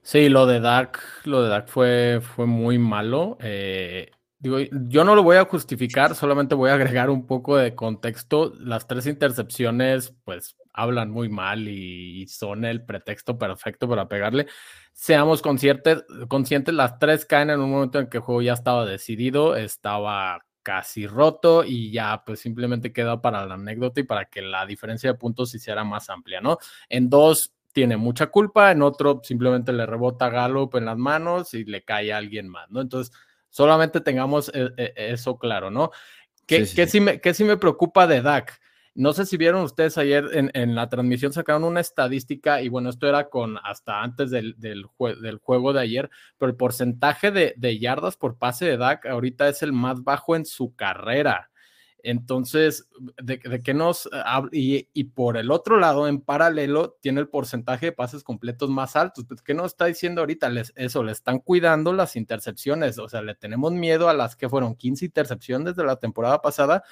Sí, 0.01 0.29
lo 0.29 0.45
de 0.45 0.59
Dak, 0.59 1.01
lo 1.23 1.41
de 1.41 1.49
Dak 1.49 1.67
fue, 1.67 2.19
fue 2.21 2.45
muy 2.45 2.77
malo. 2.77 3.37
Eh, 3.41 4.11
digo, 4.37 4.59
yo 4.59 5.03
no 5.03 5.15
lo 5.15 5.23
voy 5.23 5.37
a 5.37 5.45
justificar, 5.45 6.13
solamente 6.13 6.53
voy 6.53 6.69
a 6.69 6.75
agregar 6.75 7.09
un 7.09 7.25
poco 7.25 7.57
de 7.57 7.73
contexto. 7.73 8.53
Las 8.59 8.85
tres 8.85 9.07
intercepciones, 9.07 10.15
pues, 10.23 10.57
hablan 10.75 11.09
muy 11.09 11.29
mal 11.29 11.67
y, 11.67 12.27
son 12.27 12.65
el 12.65 12.85
pretexto 12.85 13.37
perfecto 13.39 13.87
para 13.89 14.07
pegarle. 14.07 14.45
Seamos 14.93 15.41
conscientes, 15.41 16.03
conscientes, 16.27 16.75
las 16.75 16.99
tres 16.99 17.25
caen 17.25 17.49
en 17.49 17.59
un 17.61 17.71
momento 17.71 17.99
en 17.99 18.07
que 18.07 18.17
el 18.17 18.23
juego 18.23 18.41
ya 18.41 18.53
estaba 18.53 18.85
decidido, 18.85 19.55
estaba 19.55 20.45
casi 20.65 21.05
roto 21.05 21.63
y 21.63 21.91
ya 21.91 22.23
pues 22.25 22.39
simplemente 22.39 22.91
queda 22.91 23.21
para 23.21 23.45
la 23.45 23.53
anécdota 23.53 23.99
y 23.99 24.03
para 24.03 24.25
que 24.25 24.41
la 24.41 24.65
diferencia 24.65 25.11
de 25.11 25.19
puntos 25.19 25.51
se 25.51 25.57
hiciera 25.57 25.83
más 25.83 26.09
amplia, 26.09 26.41
¿no? 26.41 26.57
En 26.89 27.07
dos 27.07 27.53
tiene 27.71 27.97
mucha 27.97 28.27
culpa, 28.27 28.71
en 28.71 28.81
otro 28.81 29.21
simplemente 29.23 29.71
le 29.71 29.85
rebota 29.85 30.29
Gallup 30.29 30.75
en 30.75 30.85
las 30.85 30.97
manos 30.97 31.53
y 31.53 31.65
le 31.65 31.83
cae 31.83 32.11
a 32.11 32.17
alguien 32.17 32.49
más, 32.49 32.67
¿no? 32.71 32.81
Entonces, 32.81 33.15
solamente 33.49 34.01
tengamos 34.01 34.49
e, 34.55 34.71
e, 34.75 34.93
eso 34.95 35.37
claro, 35.37 35.69
¿no? 35.69 35.91
¿Qué 36.47 36.65
sí, 36.65 36.99
me, 36.99 37.21
sí 37.33 37.43
me 37.43 37.57
preocupa 37.57 38.07
de 38.07 38.23
Dak? 38.23 38.59
No 38.95 39.11
sé 39.11 39.25
si 39.25 39.35
vieron 39.35 39.61
ustedes 39.63 39.97
ayer 39.97 40.25
en, 40.31 40.73
la 40.73 40.87
transmisión, 40.87 41.33
sacaron 41.33 41.65
una 41.65 41.81
estadística 41.81 42.61
y 42.61 42.69
bueno, 42.69 42.89
esto 42.89 43.07
era 43.07 43.29
con 43.29 43.57
hasta 43.61 44.01
antes 44.01 44.31
del, 44.31 44.55
del, 44.57 44.85
juego 44.85 45.73
de 45.73 45.81
ayer, 45.81 46.09
pero 46.37 46.49
el 46.49 46.55
porcentaje 46.55 47.29
de, 47.29 47.53
de, 47.57 47.77
yardas 47.77 48.15
por 48.15 48.37
pase 48.37 48.63
de 48.63 48.77
Dak 48.77 49.05
ahorita 49.05 49.49
es 49.49 49.61
el 49.63 49.73
más 49.73 50.01
bajo 50.01 50.37
en 50.37 50.45
su 50.45 50.75
carrera. 50.75 51.51
Entonces, 52.05 52.87
de, 53.21 53.39
que 53.39 53.73
nos... 53.73 54.07
Y, 54.51 54.87
y, 54.93 55.05
por 55.05 55.37
el 55.37 55.49
otro 55.49 55.79
lado, 55.79 56.07
en 56.07 56.21
paralelo, 56.21 56.97
tiene 57.01 57.19
el 57.19 57.27
porcentaje 57.27 57.87
de 57.87 57.91
pases 57.93 58.23
completos 58.23 58.69
más 58.69 58.95
altos. 58.95 59.25
Pues, 59.27 59.41
¿Qué 59.41 59.55
nos 59.55 59.71
está 59.71 59.85
diciendo 59.85 60.21
ahorita? 60.21 60.49
Les, 60.49 60.71
eso, 60.75 61.03
le 61.03 61.11
están 61.11 61.39
cuidando 61.39 61.93
las 61.93 62.15
intercepciones. 62.15 62.99
O 62.99 63.09
sea, 63.09 63.23
le 63.23 63.33
tenemos 63.33 63.73
miedo 63.73 64.07
a 64.07 64.13
las 64.13 64.35
que 64.35 64.47
fueron 64.47 64.75
15 64.75 65.05
intercepciones 65.05 65.75
de 65.75 65.83
la 65.83 65.95
temporada 65.95 66.43
pasada 66.43 66.83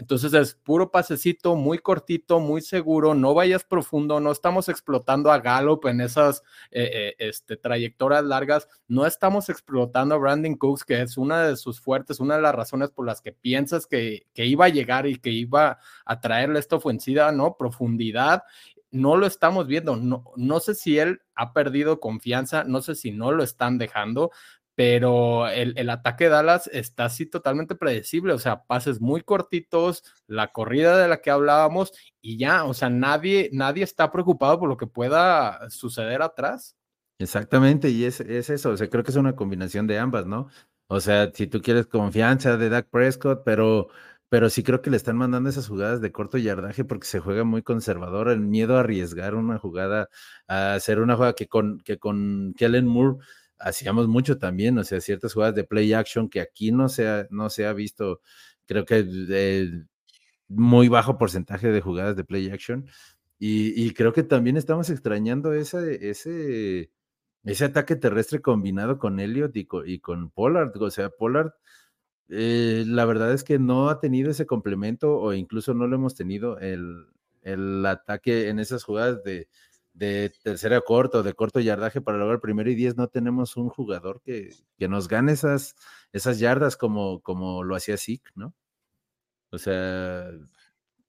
entonces 0.00 0.32
es 0.32 0.54
puro 0.54 0.90
pasecito, 0.90 1.56
muy 1.56 1.78
cortito, 1.78 2.40
muy 2.40 2.62
seguro, 2.62 3.14
no 3.14 3.34
vayas 3.34 3.64
profundo, 3.64 4.18
no 4.18 4.32
estamos 4.32 4.70
explotando 4.70 5.30
a 5.30 5.40
Gallup 5.40 5.86
en 5.88 6.00
esas 6.00 6.42
eh, 6.70 6.90
eh, 6.90 7.14
este, 7.18 7.58
trayectorias 7.58 8.24
largas, 8.24 8.66
no 8.88 9.04
estamos 9.04 9.50
explotando 9.50 10.14
a 10.14 10.18
Brandon 10.18 10.54
Cooks, 10.54 10.86
que 10.86 11.02
es 11.02 11.18
una 11.18 11.42
de 11.42 11.54
sus 11.54 11.82
fuertes, 11.82 12.18
una 12.18 12.36
de 12.36 12.42
las 12.42 12.54
razones 12.54 12.90
por 12.90 13.04
las 13.04 13.20
que 13.20 13.32
piensas 13.32 13.86
que, 13.86 14.26
que 14.32 14.46
iba 14.46 14.64
a 14.64 14.70
llegar 14.70 15.06
y 15.06 15.16
que 15.16 15.32
iba 15.32 15.78
a 16.06 16.20
traerle 16.20 16.60
esta 16.60 16.76
ofensiva, 16.76 17.30
¿no? 17.30 17.58
Profundidad 17.58 18.44
no 18.92 19.16
lo 19.16 19.26
estamos 19.26 19.66
viendo. 19.66 19.96
No, 19.96 20.24
no 20.36 20.60
sé 20.60 20.74
si 20.74 20.98
él 20.98 21.22
ha 21.34 21.52
perdido 21.52 22.00
confianza, 22.00 22.64
no 22.64 22.82
sé 22.82 22.94
si 22.94 23.12
no 23.12 23.32
lo 23.32 23.42
están 23.42 23.78
dejando, 23.78 24.30
pero 24.80 25.46
el, 25.46 25.90
ataque 25.90 26.24
de 26.24 26.30
Dallas 26.30 26.66
está 26.72 27.04
así 27.04 27.26
totalmente 27.26 27.74
predecible, 27.74 28.32
o 28.32 28.38
sea, 28.38 28.64
pases 28.64 28.98
muy 28.98 29.20
cortitos, 29.20 30.02
la 30.26 30.52
corrida 30.52 30.96
de 30.96 31.06
la 31.06 31.20
que 31.20 31.30
hablábamos 31.30 31.92
y 32.22 32.38
ya, 32.38 32.64
o 32.64 32.72
sea, 32.72 32.88
nadie, 32.88 33.50
nadie 33.52 33.84
está 33.84 34.10
preocupado 34.10 34.58
por 34.58 34.70
lo 34.70 34.78
que 34.78 34.86
pueda 34.86 35.68
suceder 35.68 36.22
atrás. 36.22 36.78
Exactamente, 37.18 37.90
y 37.90 38.06
es, 38.06 38.20
es 38.20 38.48
eso, 38.48 38.70
o 38.70 38.76
sea, 38.78 38.88
creo 38.88 39.04
que 39.04 39.10
es 39.10 39.18
una 39.18 39.36
combinación 39.36 39.86
de 39.86 39.98
ambas, 39.98 40.24
¿no? 40.24 40.48
O 40.86 40.98
sea, 41.00 41.30
si 41.34 41.46
tú 41.46 41.60
quieres 41.60 41.86
confianza 41.86 42.56
de 42.56 42.70
Dak 42.70 42.88
Prescott, 42.88 43.42
pero, 43.44 43.88
pero 44.30 44.48
sí 44.48 44.62
creo 44.62 44.80
que 44.80 44.88
le 44.88 44.96
están 44.96 45.18
mandando 45.18 45.50
esas 45.50 45.68
jugadas 45.68 46.00
de 46.00 46.10
corto 46.10 46.38
yardaje 46.38 46.86
porque 46.86 47.06
se 47.06 47.20
juega 47.20 47.44
muy 47.44 47.60
conservador, 47.60 48.30
el 48.30 48.40
miedo 48.40 48.78
a 48.78 48.80
arriesgar 48.80 49.34
una 49.34 49.58
jugada, 49.58 50.08
a 50.48 50.72
hacer 50.72 51.00
una 51.00 51.16
jugada 51.16 51.34
que 51.34 51.48
con, 51.48 51.80
que 51.80 51.98
con 51.98 52.54
Kellen 52.56 52.86
Moore 52.86 53.18
hacíamos 53.60 54.08
mucho 54.08 54.38
también, 54.38 54.78
o 54.78 54.84
sea, 54.84 55.00
ciertas 55.00 55.34
jugadas 55.34 55.54
de 55.54 55.64
play 55.64 55.92
action 55.92 56.28
que 56.28 56.40
aquí 56.40 56.72
no 56.72 56.88
se 56.88 57.08
ha, 57.08 57.26
no 57.30 57.50
se 57.50 57.66
ha 57.66 57.72
visto, 57.72 58.20
creo 58.66 58.84
que 58.84 59.02
de 59.02 59.84
muy 60.48 60.88
bajo 60.88 61.18
porcentaje 61.18 61.68
de 61.68 61.80
jugadas 61.80 62.16
de 62.16 62.24
play 62.24 62.50
action. 62.50 62.86
Y, 63.42 63.94
creo 63.94 64.12
que 64.12 64.22
también 64.22 64.58
estamos 64.58 64.90
extrañando 64.90 65.54
ese, 65.54 66.10
ese, 66.10 66.90
ese 67.44 67.64
ataque 67.64 67.96
terrestre 67.96 68.42
combinado 68.42 68.98
con 68.98 69.18
Elliot 69.18 69.56
y 69.56 70.00
con, 70.00 70.30
Pollard. 70.30 70.72
O 70.82 70.90
sea, 70.90 71.08
Pollard, 71.08 71.52
eh, 72.28 72.84
la 72.86 73.06
verdad 73.06 73.32
es 73.32 73.42
que 73.44 73.58
no 73.58 73.88
ha 73.88 73.98
tenido 74.00 74.30
ese 74.30 74.46
complemento 74.46 75.18
o 75.18 75.32
incluso 75.32 75.72
no 75.72 75.86
lo 75.86 75.96
hemos 75.96 76.14
tenido 76.14 76.58
el, 76.58 77.06
el 77.42 77.86
ataque 77.86 78.48
en 78.48 78.58
esas 78.58 78.84
jugadas 78.84 79.24
de, 79.24 79.48
de 80.00 80.32
tercera 80.42 80.80
corto, 80.80 81.22
de 81.22 81.34
corto 81.34 81.60
yardaje 81.60 82.00
para 82.00 82.16
lograr 82.16 82.40
primero 82.40 82.70
y 82.70 82.74
diez, 82.74 82.96
no 82.96 83.08
tenemos 83.08 83.58
un 83.58 83.68
jugador 83.68 84.22
que, 84.22 84.54
que 84.78 84.88
nos 84.88 85.08
gane 85.08 85.32
esas, 85.32 85.76
esas 86.10 86.38
yardas 86.38 86.78
como, 86.78 87.20
como 87.20 87.62
lo 87.62 87.76
hacía 87.76 87.98
Zeke, 87.98 88.30
¿no? 88.34 88.54
O 89.50 89.58
sea, 89.58 90.30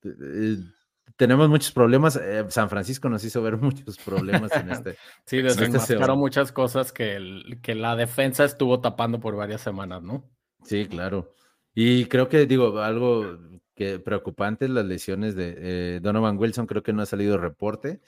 eh, 0.03 0.57
tenemos 1.15 1.47
muchos 1.47 1.71
problemas. 1.71 2.17
Eh, 2.17 2.43
San 2.49 2.69
Francisco 2.69 3.07
nos 3.07 3.23
hizo 3.23 3.41
ver 3.41 3.55
muchos 3.61 3.97
problemas 3.97 4.51
en 4.57 4.71
este. 4.71 4.97
sí, 5.25 5.41
desenmascaró 5.41 6.17
muchas 6.17 6.51
cosas 6.51 6.91
que, 6.91 7.57
que 7.61 7.75
la 7.75 7.95
defensa 7.95 8.43
estuvo 8.43 8.81
tapando 8.81 9.21
por 9.21 9.37
varias 9.37 9.61
semanas, 9.61 10.03
¿no? 10.03 10.29
Sí, 10.63 10.85
claro. 10.85 11.33
Y 11.73 12.07
creo 12.07 12.27
que, 12.27 12.45
digo, 12.45 12.77
algo 12.79 13.39
que 13.73 13.99
preocupante, 13.99 14.67
las 14.67 14.85
lesiones 14.85 15.35
de 15.35 15.55
eh, 15.57 15.99
Donovan 16.01 16.37
Wilson, 16.37 16.67
creo 16.67 16.83
que 16.83 16.91
no 16.91 17.01
ha 17.01 17.05
salido 17.05 17.37
reporte. 17.37 18.01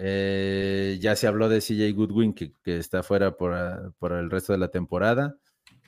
Eh, 0.00 0.98
ya 1.00 1.16
se 1.16 1.26
habló 1.26 1.48
de 1.48 1.60
CJ 1.60 1.92
Goodwin, 1.94 2.32
que, 2.32 2.52
está 2.64 3.02
fuera 3.02 3.36
ah, 3.40 3.90
por, 3.98 4.12
el 4.12 4.30
resto 4.30 4.52
de 4.52 4.58
la 4.58 4.68
temporada. 4.68 5.36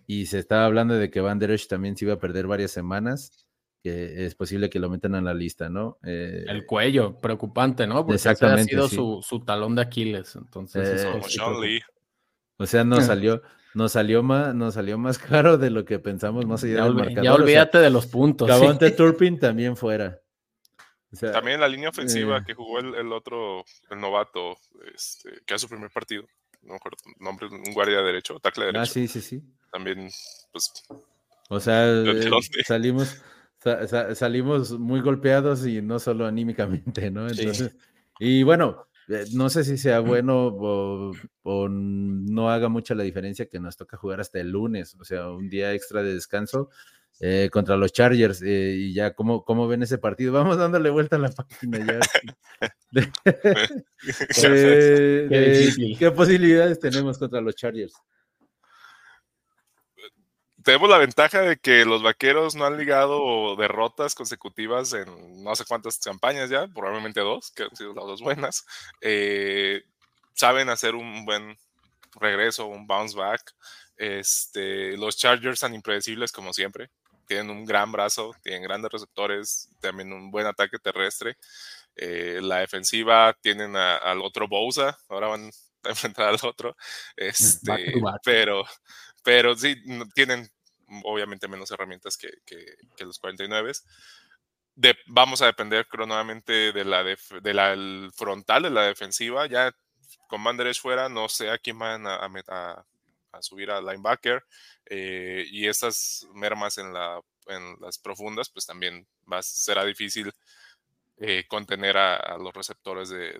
Y 0.07 0.26
se 0.26 0.40
estaba 0.40 0.64
hablando 0.64 0.95
de 0.95 1.11
que 1.11 1.21
Van 1.21 1.38
Der 1.38 1.52
Esch 1.52 1.69
también 1.69 1.97
se 1.97 2.05
iba 2.05 2.14
a 2.14 2.19
perder 2.19 2.49
varias 2.49 2.73
semanas, 2.73 3.47
que 3.83 4.26
es 4.26 4.35
posible 4.35 4.69
que 4.69 4.81
lo 4.81 4.90
metan 4.90 5.14
en 5.14 5.25
la 5.25 5.35
lista, 5.35 5.69
¿no? 5.69 5.99
Eh, 6.02 6.45
el 6.49 6.67
cuello, 6.67 7.19
preocupante, 7.19 7.87
¿no? 7.87 8.05
Porque 8.05 8.17
exactamente, 8.17 8.76
ha 8.76 8.88
sido 8.88 9.23
su, 9.23 9.40
talón 9.40 9.76
de 9.76 9.83
Aquiles. 9.83 10.35
Entonces, 10.35 11.05
eh, 11.05 11.81
o 12.57 12.67
sea, 12.67 12.83
nos 12.83 13.05
salió, 13.07 13.43
nos 13.75 13.93
salió 13.93 14.25
más, 14.25 14.55
nos 14.57 14.75
salió 14.75 14.99
más 14.99 15.19
caro 15.19 15.57
de 15.57 15.71
lo 15.71 15.85
que 15.85 16.00
pensamos 16.00 16.45
más 16.47 16.64
allá 16.64 16.79
ya 16.79 16.85
del 16.85 16.95
marcador. 16.95 17.25
Ya 17.25 17.35
olvídate 17.35 17.79
de 17.79 17.90
los 17.90 18.07
puntos. 18.07 18.49
Cabonte 18.49 18.90
Turpin 18.90 19.38
también 19.38 19.76
fuera. 19.76 20.21
También 21.19 21.61
la 21.61 21.69
línea 21.69 21.88
ofensiva 21.88 22.38
eh. 22.38 22.43
que 22.47 22.55
jugó 22.55 22.79
el, 22.79 23.12
otro, 23.12 23.64
el 23.90 24.00
novato, 24.00 24.57
este, 24.95 25.40
que 25.45 25.55
es 25.55 25.61
su 25.61 25.69
primer 25.69 25.90
partido, 25.90 26.25
no 26.62 26.75
me 26.75 26.81
nombre, 27.19 27.49
un 27.49 27.73
guardia 27.73 28.00
derecho, 28.02 28.38
tackle 28.38 28.64
ah, 28.64 28.67
derecho. 28.67 28.83
Ah, 28.83 28.87
sí, 28.87 29.09
sí, 29.09 29.21
sí. 29.21 29.43
También, 29.73 30.09
pues. 30.52 30.73
O 31.49 31.59
sea, 31.59 31.85
eh, 32.05 32.64
salimos, 32.64 33.23
salimos 34.14 34.79
muy 34.79 35.00
golpeados 35.00 35.67
y 35.67 35.83
no 35.83 35.99
solo 35.99 36.26
anímicamente, 36.26 37.11
¿no? 37.11 37.29
Entonces, 37.29 37.76
y 38.21 38.45
bueno, 38.45 38.87
no 39.33 39.50
sé 39.50 39.64
si 39.64 39.76
sea 39.79 40.00
bueno 40.00 40.47
o, 40.47 41.12
o, 41.43 41.69
no 41.69 42.50
haga 42.50 42.69
mucha 42.69 42.95
la 42.95 43.02
diferencia 43.02 43.49
que 43.49 43.61
nos 43.61 43.76
toca 43.76 43.97
jugar 43.97 44.21
hasta 44.21 44.40
el 44.40 44.50
lunes, 44.50 44.97
o 45.00 45.05
sea, 45.05 45.31
un 45.31 45.49
día 45.49 45.73
extra 45.75 46.02
de 46.02 46.14
descanso 46.14 46.71
eh, 47.23 47.50
contra 47.52 47.76
los 47.76 47.93
Chargers. 47.93 48.40
Eh, 48.43 48.75
y 48.79 48.95
ya, 48.95 49.12
¿cómo, 49.12 49.45
¿cómo 49.45 49.69
ven 49.69 49.83
ese 49.83 49.99
partido? 49.99 50.33
Vamos 50.33 50.57
dándole 50.57 50.88
vuelta 50.88 51.17
a 51.17 51.19
la 51.19 51.31
página 51.31 51.79
ya. 51.79 52.00
Eh, 54.43 55.97
¿Qué 55.99 56.11
posibilidades 56.11 56.81
tenemos 56.81 57.19
contra 57.19 57.40
los 57.43 57.55
Chargers? 57.55 57.93
Tenemos 60.64 60.90
la 60.90 60.99
ventaja 60.99 61.43
de 61.43 61.57
que 61.57 61.85
los 61.85 62.02
vaqueros 62.02 62.55
no 62.55 62.67
han 62.67 62.76
ligado 62.76 63.57
derrotas 63.57 64.14
consecutivas 64.14 64.93
en 64.93 65.43
no 65.43 65.55
sé 65.57 65.64
cuántas 65.64 65.99
campañas 65.99 66.50
ya, 66.50 66.67
probablemente 66.69 67.21
dos, 67.21 67.50
que 67.52 67.64
han 67.64 67.76
sido 67.76 67.95
las 67.95 68.05
dos 68.05 68.21
buenas. 68.21 68.67
saben 70.35 70.69
hacer 70.69 70.95
un 70.95 71.25
buen 71.25 71.57
regreso, 72.21 72.67
un 72.67 72.87
bounce 72.87 73.17
back. 73.17 73.55
Este, 73.97 74.97
los 74.97 75.17
Chargers 75.17 75.61
tan 75.61 75.75
impredecibles 75.75 76.33
como 76.33 76.52
siempre 76.52 76.90
tienen 77.31 77.50
un 77.50 77.64
gran 77.64 77.93
brazo, 77.93 78.35
tienen 78.43 78.64
grandes 78.64 78.90
receptores, 78.90 79.69
también 79.79 80.12
un 80.12 80.33
buen 80.33 80.49
ataque 80.49 80.81
terrestre. 80.81 81.37
Eh, 81.95 82.40
la 82.43 82.57
defensiva 82.59 83.37
tienen 83.40 83.76
al 83.76 84.21
otro 84.21 84.49
Bousa, 84.49 84.99
ahora 85.09 85.29
van 85.29 85.49
enfrentar 85.85 86.26
al 86.26 86.38
otro. 86.43 86.76
Este, 87.14 87.93
pero, 88.25 88.64
pero 89.23 89.57
sí, 89.57 89.77
tienen 90.15 90.49
obviamente 91.05 91.49
menos 91.49 91.71
herramientas 91.71 92.17
que, 92.17 92.31
que, 92.45 93.05
los 93.05 93.19
49. 93.19 93.73
De, 94.75 94.97
vamos 95.07 95.43
a 95.43 95.47
depender 95.47 95.87
cronamente 95.87 96.73
de 96.73 96.85
la, 96.85 97.05
de 97.05 97.55
la 97.55 98.11
frontal 98.15 98.62
de 98.62 98.71
la 98.71 98.83
defensiva. 98.83 99.47
Ya 99.47 99.75
con 100.29 100.41
Manderech 100.41 100.81
fuera, 100.81 101.09
no 101.09 101.29
sé 101.29 101.50
a 101.50 101.59
quién 101.59 101.79
van 101.79 102.07
a, 102.07 102.17
a, 102.49 102.85
a 103.33 103.43
subir 103.43 103.71
a 103.71 103.81
linebacker. 103.81 104.45
Eh, 104.87 105.45
y 105.50 105.67
esas 105.67 106.27
mermas 106.35 106.79
en, 106.79 106.93
la, 106.93 107.21
en 107.47 107.77
las 107.81 107.99
profundas, 107.99 108.50
pues 108.50 108.67
también 108.67 109.07
será 109.43 109.85
difícil 109.85 110.33
eh, 111.19 111.45
contener 111.47 111.97
a, 111.97 112.39
los 112.39 112.53
receptores 112.55 113.11
de, 113.11 113.33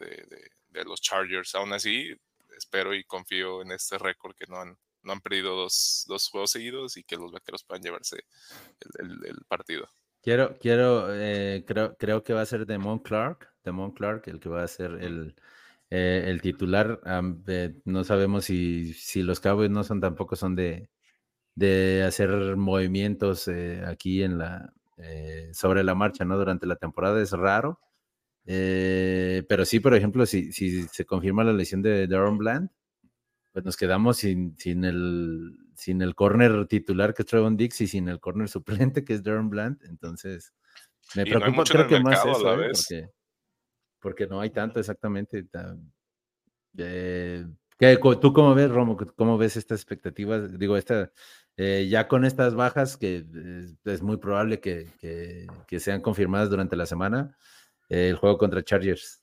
de, 0.69 0.85
los 0.85 1.01
Chargers. 1.01 1.55
Aún 1.55 1.73
así, 1.73 2.15
espero 2.57 2.95
y 2.95 3.05
confío 3.05 3.63
en 3.63 3.73
este 3.73 3.99
récord 3.99 4.35
que 4.37 4.47
no 4.47 4.61
han, 4.61 4.79
no 5.03 5.13
han 5.13 5.21
perdido 5.21 5.55
dos, 5.57 6.05
dos, 6.09 6.29
juegos 6.29 6.51
seguidos 6.51 6.97
y 6.97 7.05
que 7.05 7.17
los 7.17 7.33
vaqueros 7.33 7.65
puedan 7.65 7.83
llevarse 7.83 8.25
el, 8.99 9.25
el, 9.27 9.45
partido. 9.49 9.89
Quiero, 10.23 10.59
quiero, 10.59 11.15
eh, 11.15 11.65
creo, 11.67 11.97
creo 11.97 12.23
que 12.23 12.35
va 12.35 12.43
a 12.43 12.47
ser 12.47 12.67
Demon 12.67 12.99
Clark, 12.99 13.49
Demon 13.65 13.93
Clark, 13.93 14.25
el 14.27 14.41
que 14.41 14.49
va 14.49 14.63
a 14.63 14.69
ser 14.69 14.93
el, 15.01 15.35
eh, 15.91 16.25
el 16.27 16.43
titular. 16.43 17.01
no 17.85 18.05
sabemos 18.05 18.45
si, 18.45 18.93
si 18.95 19.23
los 19.23 19.41
Cowboys 19.41 19.71
no 19.71 19.85
son 19.85 20.01
tampoco 20.01 20.37
son 20.37 20.55
de, 20.55 20.91
de 21.55 22.03
hacer 22.07 22.57
movimientos 22.57 23.49
aquí 23.87 24.23
en 24.23 24.39
la, 24.39 24.73
eh, 25.03 25.51
sobre 25.55 25.83
la 25.83 25.95
marcha, 25.95 26.25
¿no? 26.25 26.37
Durante 26.37 26.67
la 26.67 26.77
temporada 26.77 27.21
es 27.23 27.33
raro. 27.33 27.81
Eh, 28.47 29.45
pero 29.49 29.65
sí, 29.65 29.81
por 29.81 29.95
ejemplo, 29.95 30.27
si, 30.27 30.53
si 30.53 30.83
se 30.89 31.05
confirma 31.05 31.45
la 31.45 31.53
lesión 31.53 31.83
de 31.83 32.07
Darren 32.07 32.39
Bland, 32.39 32.71
pues 33.61 33.67
nos 33.67 33.77
quedamos 33.77 34.17
sin, 34.17 34.57
sin 34.59 34.85
el 34.85 35.55
sin 35.75 36.01
el 36.03 36.15
corner 36.15 36.67
titular 36.67 37.13
que 37.15 37.23
es 37.23 37.27
Trevon 37.27 37.57
Dix 37.57 37.81
y 37.83 37.87
sin 37.87 38.09
el 38.09 38.21
corner 38.21 38.49
suplente 38.95 39.05
que 39.05 39.15
es 39.15 39.23
Darren 39.23 39.51
Bland. 39.51 39.83
Entonces, 39.85 40.55
me 41.15 41.25
preocupa, 41.25 41.65
creo 41.65 41.87
que 41.87 42.01
más 42.01 42.25
eso, 42.25 42.63
¿eh? 42.63 42.71
porque, 42.73 43.09
porque, 44.01 44.27
no 44.27 44.41
hay 44.41 44.51
tanto 44.51 44.81
exactamente. 44.81 45.47
¿Tú 46.73 48.33
cómo 48.33 48.55
ves, 48.55 48.71
Romo? 48.71 48.97
¿Cómo 49.17 49.37
ves 49.37 49.57
estas 49.57 49.81
expectativas? 49.81 50.59
Digo, 50.59 50.77
esta, 50.77 51.11
eh, 51.57 51.87
ya 51.91 52.09
con 52.09 52.25
estas 52.25 52.55
bajas, 52.55 52.97
que 52.97 53.27
es, 53.85 54.03
muy 54.03 54.17
probable 54.17 54.61
que, 54.61 55.47
sean 55.79 56.01
confirmadas 56.01 56.49
durante 56.49 56.77
la 56.77 56.87
semana, 56.87 57.37
eh, 57.89 58.09
el 58.09 58.17
juego 58.17 58.39
contra 58.39 58.63
Chargers. 58.63 59.20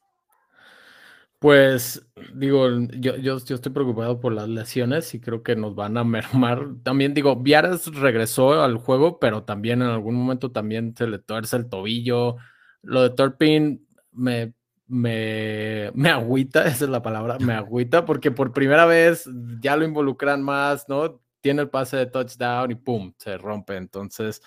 Pues 1.39 2.08
digo, 2.34 2.67
yo, 2.98 3.15
yo, 3.17 3.36
estoy 3.36 3.72
preocupado 3.72 4.20
por 4.20 4.34
las 4.34 4.50
lesiones 4.50 5.13
y 5.13 5.20
creo 5.20 5.44
que 5.44 5.56
nos 5.56 5.75
van 5.75 5.98
a 5.98 6.03
mermar. 6.03 6.67
También 6.84 7.13
digo, 7.13 7.36
Viaras 7.36 7.88
regresó 7.88 8.62
al 8.63 8.77
juego, 8.77 9.20
pero 9.20 9.44
también 9.44 9.82
en 9.82 9.89
algún 9.89 10.15
momento 10.15 10.51
también 10.51 10.96
se 10.98 11.08
le 11.08 11.20
tuerce 11.20 11.58
el 11.58 11.70
tobillo. 11.70 12.38
Lo 12.82 13.03
de 13.03 13.12
Torpin 13.12 13.88
me, 14.12 14.53
me, 14.88 15.91
me 15.94 16.10
agüita, 16.10 16.62
esa 16.67 16.86
es 16.86 16.89
la 16.89 17.01
palabra, 17.01 17.38
me 17.39 17.53
agüita, 17.53 18.06
porque 18.06 18.32
por 18.32 18.53
primera 18.53 18.86
vez 18.86 19.29
ya 19.62 19.75
lo 19.75 19.86
involucran 19.86 20.41
más, 20.44 20.88
¿no? 20.89 21.22
tiene 21.48 21.62
el 21.62 21.70
pase 21.70 21.98
de 21.98 22.08
touchdown 22.08 22.72
y 22.72 22.75
pum, 22.75 23.13
se 23.17 23.38
rompe. 23.38 23.77
Entonces, 23.77 24.41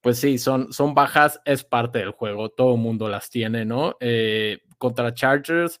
pues 0.00 0.18
sí, 0.18 0.38
son, 0.38 0.72
son 0.72 0.94
bajas, 0.94 1.40
es 1.44 1.64
parte 1.64 1.98
del 1.98 2.12
juego, 2.12 2.48
todo 2.50 2.76
mundo 2.76 3.08
las 3.08 3.30
tiene, 3.30 3.64
¿no? 3.64 3.96
Eh, 4.00 4.60
contra 4.78 5.12
Chargers, 5.12 5.80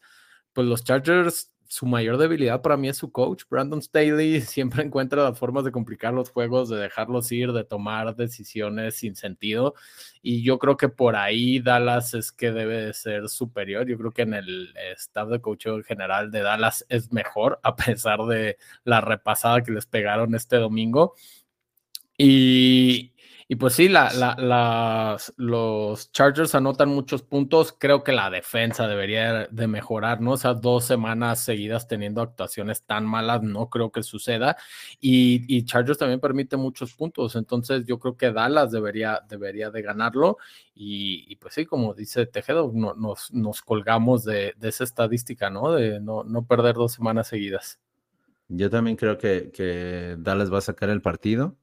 pues 0.58 0.66
los 0.66 0.82
Chargers 0.82 1.52
su 1.68 1.86
mayor 1.86 2.18
debilidad 2.18 2.62
para 2.62 2.76
mí 2.76 2.88
es 2.88 2.96
su 2.96 3.12
coach. 3.12 3.44
Brandon 3.48 3.80
Staley 3.80 4.40
siempre 4.40 4.82
encuentra 4.82 5.22
las 5.22 5.38
formas 5.38 5.62
de 5.62 5.70
complicar 5.70 6.12
los 6.12 6.30
juegos, 6.30 6.68
de 6.68 6.78
dejarlos 6.78 7.30
ir, 7.30 7.52
de 7.52 7.62
tomar 7.62 8.16
decisiones 8.16 8.96
sin 8.96 9.14
sentido. 9.14 9.74
Y 10.20 10.42
yo 10.42 10.58
creo 10.58 10.76
que 10.76 10.88
por 10.88 11.14
ahí 11.14 11.60
Dallas 11.60 12.12
es 12.12 12.32
que 12.32 12.50
debe 12.50 12.86
de 12.86 12.92
ser 12.92 13.28
superior. 13.28 13.86
Yo 13.86 13.96
creo 13.98 14.10
que 14.10 14.22
en 14.22 14.34
el 14.34 14.74
staff 14.96 15.28
de 15.28 15.40
coach 15.40 15.68
general 15.86 16.32
de 16.32 16.40
Dallas 16.40 16.84
es 16.88 17.12
mejor, 17.12 17.60
a 17.62 17.76
pesar 17.76 18.18
de 18.24 18.58
la 18.82 19.00
repasada 19.00 19.62
que 19.62 19.70
les 19.70 19.86
pegaron 19.86 20.34
este 20.34 20.56
domingo. 20.56 21.14
Y, 22.16 23.12
y 23.50 23.56
pues 23.56 23.72
sí, 23.72 23.88
la, 23.88 25.16
los 25.38 26.12
Chargers 26.12 26.54
anotan 26.54 26.90
muchos 26.90 27.22
puntos. 27.22 27.74
Creo 27.78 28.04
que 28.04 28.12
la 28.12 28.28
defensa 28.28 28.86
debería 28.86 29.46
de 29.46 29.66
mejorar, 29.66 30.20
¿no? 30.20 30.32
O 30.32 30.36
sea, 30.36 30.52
dos 30.52 30.84
semanas 30.84 31.44
seguidas 31.44 31.88
teniendo 31.88 32.20
actuaciones 32.20 32.82
tan 32.82 33.06
malas, 33.06 33.42
no 33.42 33.70
creo 33.70 33.90
que 33.90 34.02
suceda. 34.02 34.58
Y, 35.00 35.64
Chargers 35.64 35.96
también 35.96 36.20
permite 36.20 36.58
muchos 36.58 36.92
puntos. 36.92 37.36
Entonces, 37.36 37.86
yo 37.86 37.98
creo 37.98 38.18
que 38.18 38.32
Dallas 38.32 38.70
debería, 38.70 39.22
debería 39.26 39.70
de 39.70 39.80
ganarlo. 39.80 40.36
Y, 40.74 41.34
pues 41.36 41.54
sí, 41.54 41.64
como 41.64 41.94
dice 41.94 42.26
Tejedo, 42.26 42.70
nos, 42.74 43.32
nos 43.32 43.62
colgamos 43.62 44.24
de, 44.24 44.54
esa 44.60 44.84
estadística, 44.84 45.48
¿no? 45.48 45.72
De 45.72 46.00
no, 46.00 46.22
no 46.22 46.44
perder 46.44 46.74
dos 46.74 46.92
semanas 46.92 47.28
seguidas. 47.28 47.78
Yo 48.48 48.68
también 48.68 48.98
creo 48.98 49.16
que, 49.16 49.50
que 49.50 50.16
Dallas 50.18 50.52
va 50.52 50.58
a 50.58 50.60
sacar 50.60 50.90
el 50.90 51.00
partido. 51.00 51.56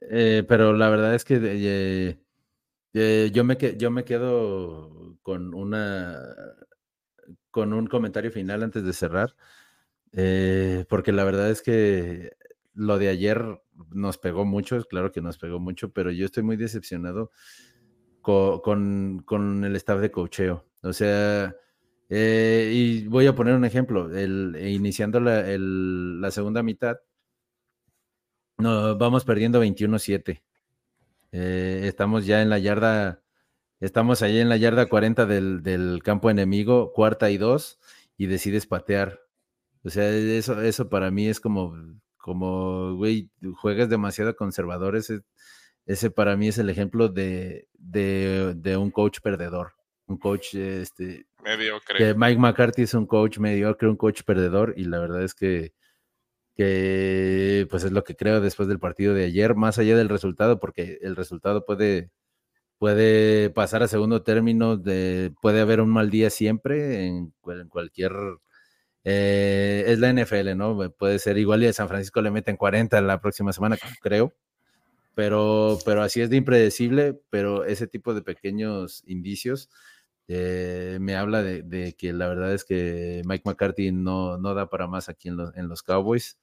Eh, 0.00 0.44
pero 0.46 0.72
la 0.72 0.88
verdad 0.90 1.14
es 1.14 1.24
que 1.24 1.38
eh, 1.42 2.18
eh, 2.94 3.30
yo, 3.32 3.44
me, 3.44 3.56
yo 3.76 3.90
me 3.90 4.04
quedo 4.04 5.18
con 5.22 5.54
una 5.54 6.22
con 7.50 7.72
un 7.72 7.86
comentario 7.86 8.30
final 8.30 8.62
antes 8.62 8.84
de 8.84 8.92
cerrar, 8.92 9.34
porque 10.88 11.12
la 11.12 11.24
verdad 11.24 11.50
es 11.50 11.60
que 11.62 12.32
lo 12.74 12.98
de 12.98 13.08
ayer 13.08 13.60
nos 13.90 14.18
pegó 14.18 14.44
mucho, 14.44 14.82
claro 14.84 15.10
que 15.10 15.20
nos 15.20 15.38
pegó 15.38 15.58
mucho, 15.58 15.92
pero 15.92 16.10
yo 16.12 16.26
estoy 16.26 16.44
muy 16.44 16.56
decepcionado 16.56 17.32
con, 18.22 19.20
con, 19.22 19.64
el 19.64 19.74
staff 19.76 20.00
de 20.00 20.10
cocheo. 20.10 20.66
O 20.82 20.92
sea, 20.92 21.56
y 22.08 23.08
voy 23.08 23.26
a 23.26 23.34
poner 23.34 23.54
un 23.54 23.64
ejemplo, 23.64 24.16
el, 24.16 24.56
iniciando 24.60 25.18
la, 25.18 25.44
la 25.58 26.30
segunda 26.30 26.62
mitad, 26.62 26.98
no, 28.58 28.98
vamos 28.98 29.24
perdiendo 29.24 29.62
21-7. 29.64 30.42
Eh, 31.30 31.80
estamos 31.84 32.26
ya 32.26 32.42
en 32.42 32.50
la 32.50 32.58
yarda, 32.58 33.22
estamos 33.80 34.22
ahí 34.22 34.38
en 34.38 34.48
la 34.48 34.56
yarda 34.56 34.88
40 34.88 35.26
del, 35.26 36.00
campo 36.02 36.30
enemigo, 36.30 36.92
cuarta 36.92 37.30
y 37.30 37.38
dos, 37.38 37.78
y 38.16 38.26
decides 38.26 38.66
patear. 38.66 39.20
O 39.84 39.90
sea, 39.90 40.10
eso, 40.10 40.60
eso 40.60 40.88
para 40.88 41.10
mí 41.10 41.28
es 41.28 41.38
como, 41.40 41.76
como, 42.16 42.94
güey, 42.96 43.30
juegas 43.54 43.88
demasiado 43.88 44.34
conservador. 44.34 44.96
Ese, 44.96 45.20
ese 45.86 46.10
para 46.10 46.36
mí 46.36 46.48
es 46.48 46.58
el 46.58 46.68
ejemplo 46.68 47.08
de, 47.08 47.68
de, 47.78 48.76
un 48.76 48.90
coach 48.90 49.20
perdedor. 49.22 49.74
Un 50.06 50.18
coach, 50.18 50.54
este, 50.54 51.26
mediocre. 51.44 51.98
Que 51.98 52.14
Mike 52.14 52.40
McCarthy 52.40 52.82
es 52.82 52.94
un 52.94 53.06
coach 53.06 53.38
mediocre, 53.38 53.88
un 53.88 53.96
coach 53.96 54.22
perdedor, 54.22 54.74
y 54.76 54.84
la 54.84 54.98
verdad 54.98 55.22
es 55.22 55.34
que 55.34 55.74
que 56.58 57.68
pues 57.70 57.84
es 57.84 57.92
lo 57.92 58.02
que 58.02 58.16
creo 58.16 58.40
después 58.40 58.68
del 58.68 58.80
partido 58.80 59.14
de 59.14 59.26
ayer, 59.26 59.54
más 59.54 59.78
allá 59.78 59.96
del 59.96 60.08
resultado, 60.08 60.58
porque 60.58 60.98
el 61.02 61.14
resultado 61.14 61.64
puede, 61.64 62.10
puede 62.78 63.50
pasar 63.50 63.84
a 63.84 63.88
segundo 63.88 64.22
término, 64.24 64.76
de, 64.76 65.32
puede 65.40 65.60
haber 65.60 65.80
un 65.80 65.90
mal 65.90 66.10
día 66.10 66.30
siempre 66.30 67.06
en, 67.06 67.32
cualquier... 67.68 68.12
Eh, 69.04 69.84
es 69.86 70.00
la 70.00 70.12
NFL, 70.12 70.56
¿no? 70.56 70.90
Puede 70.98 71.20
ser 71.20 71.38
igual 71.38 71.62
y 71.62 71.68
a 71.68 71.72
San 71.72 71.88
Francisco 71.88 72.20
le 72.22 72.32
meten 72.32 72.56
40 72.56 73.00
la 73.02 73.20
próxima 73.20 73.52
semana, 73.52 73.78
creo, 74.02 74.34
pero, 75.14 75.78
pero 75.84 76.02
así 76.02 76.20
es 76.22 76.28
de 76.28 76.38
impredecible, 76.38 77.20
pero 77.30 77.64
ese 77.66 77.86
tipo 77.86 78.14
de 78.14 78.22
pequeños 78.22 79.04
indicios 79.06 79.70
eh, 80.26 80.98
me 81.00 81.14
habla 81.16 81.44
de, 81.44 81.94
que 81.96 82.12
la 82.12 82.26
verdad 82.26 82.52
es 82.52 82.64
que 82.64 83.22
Mike 83.26 83.44
McCarthy 83.46 83.92
no, 83.92 84.38
no 84.38 84.54
da 84.54 84.68
para 84.68 84.88
más 84.88 85.08
aquí 85.08 85.28
en 85.28 85.36
los, 85.36 85.56
en 85.56 85.68
los 85.68 85.84
Cowboys 85.84 86.36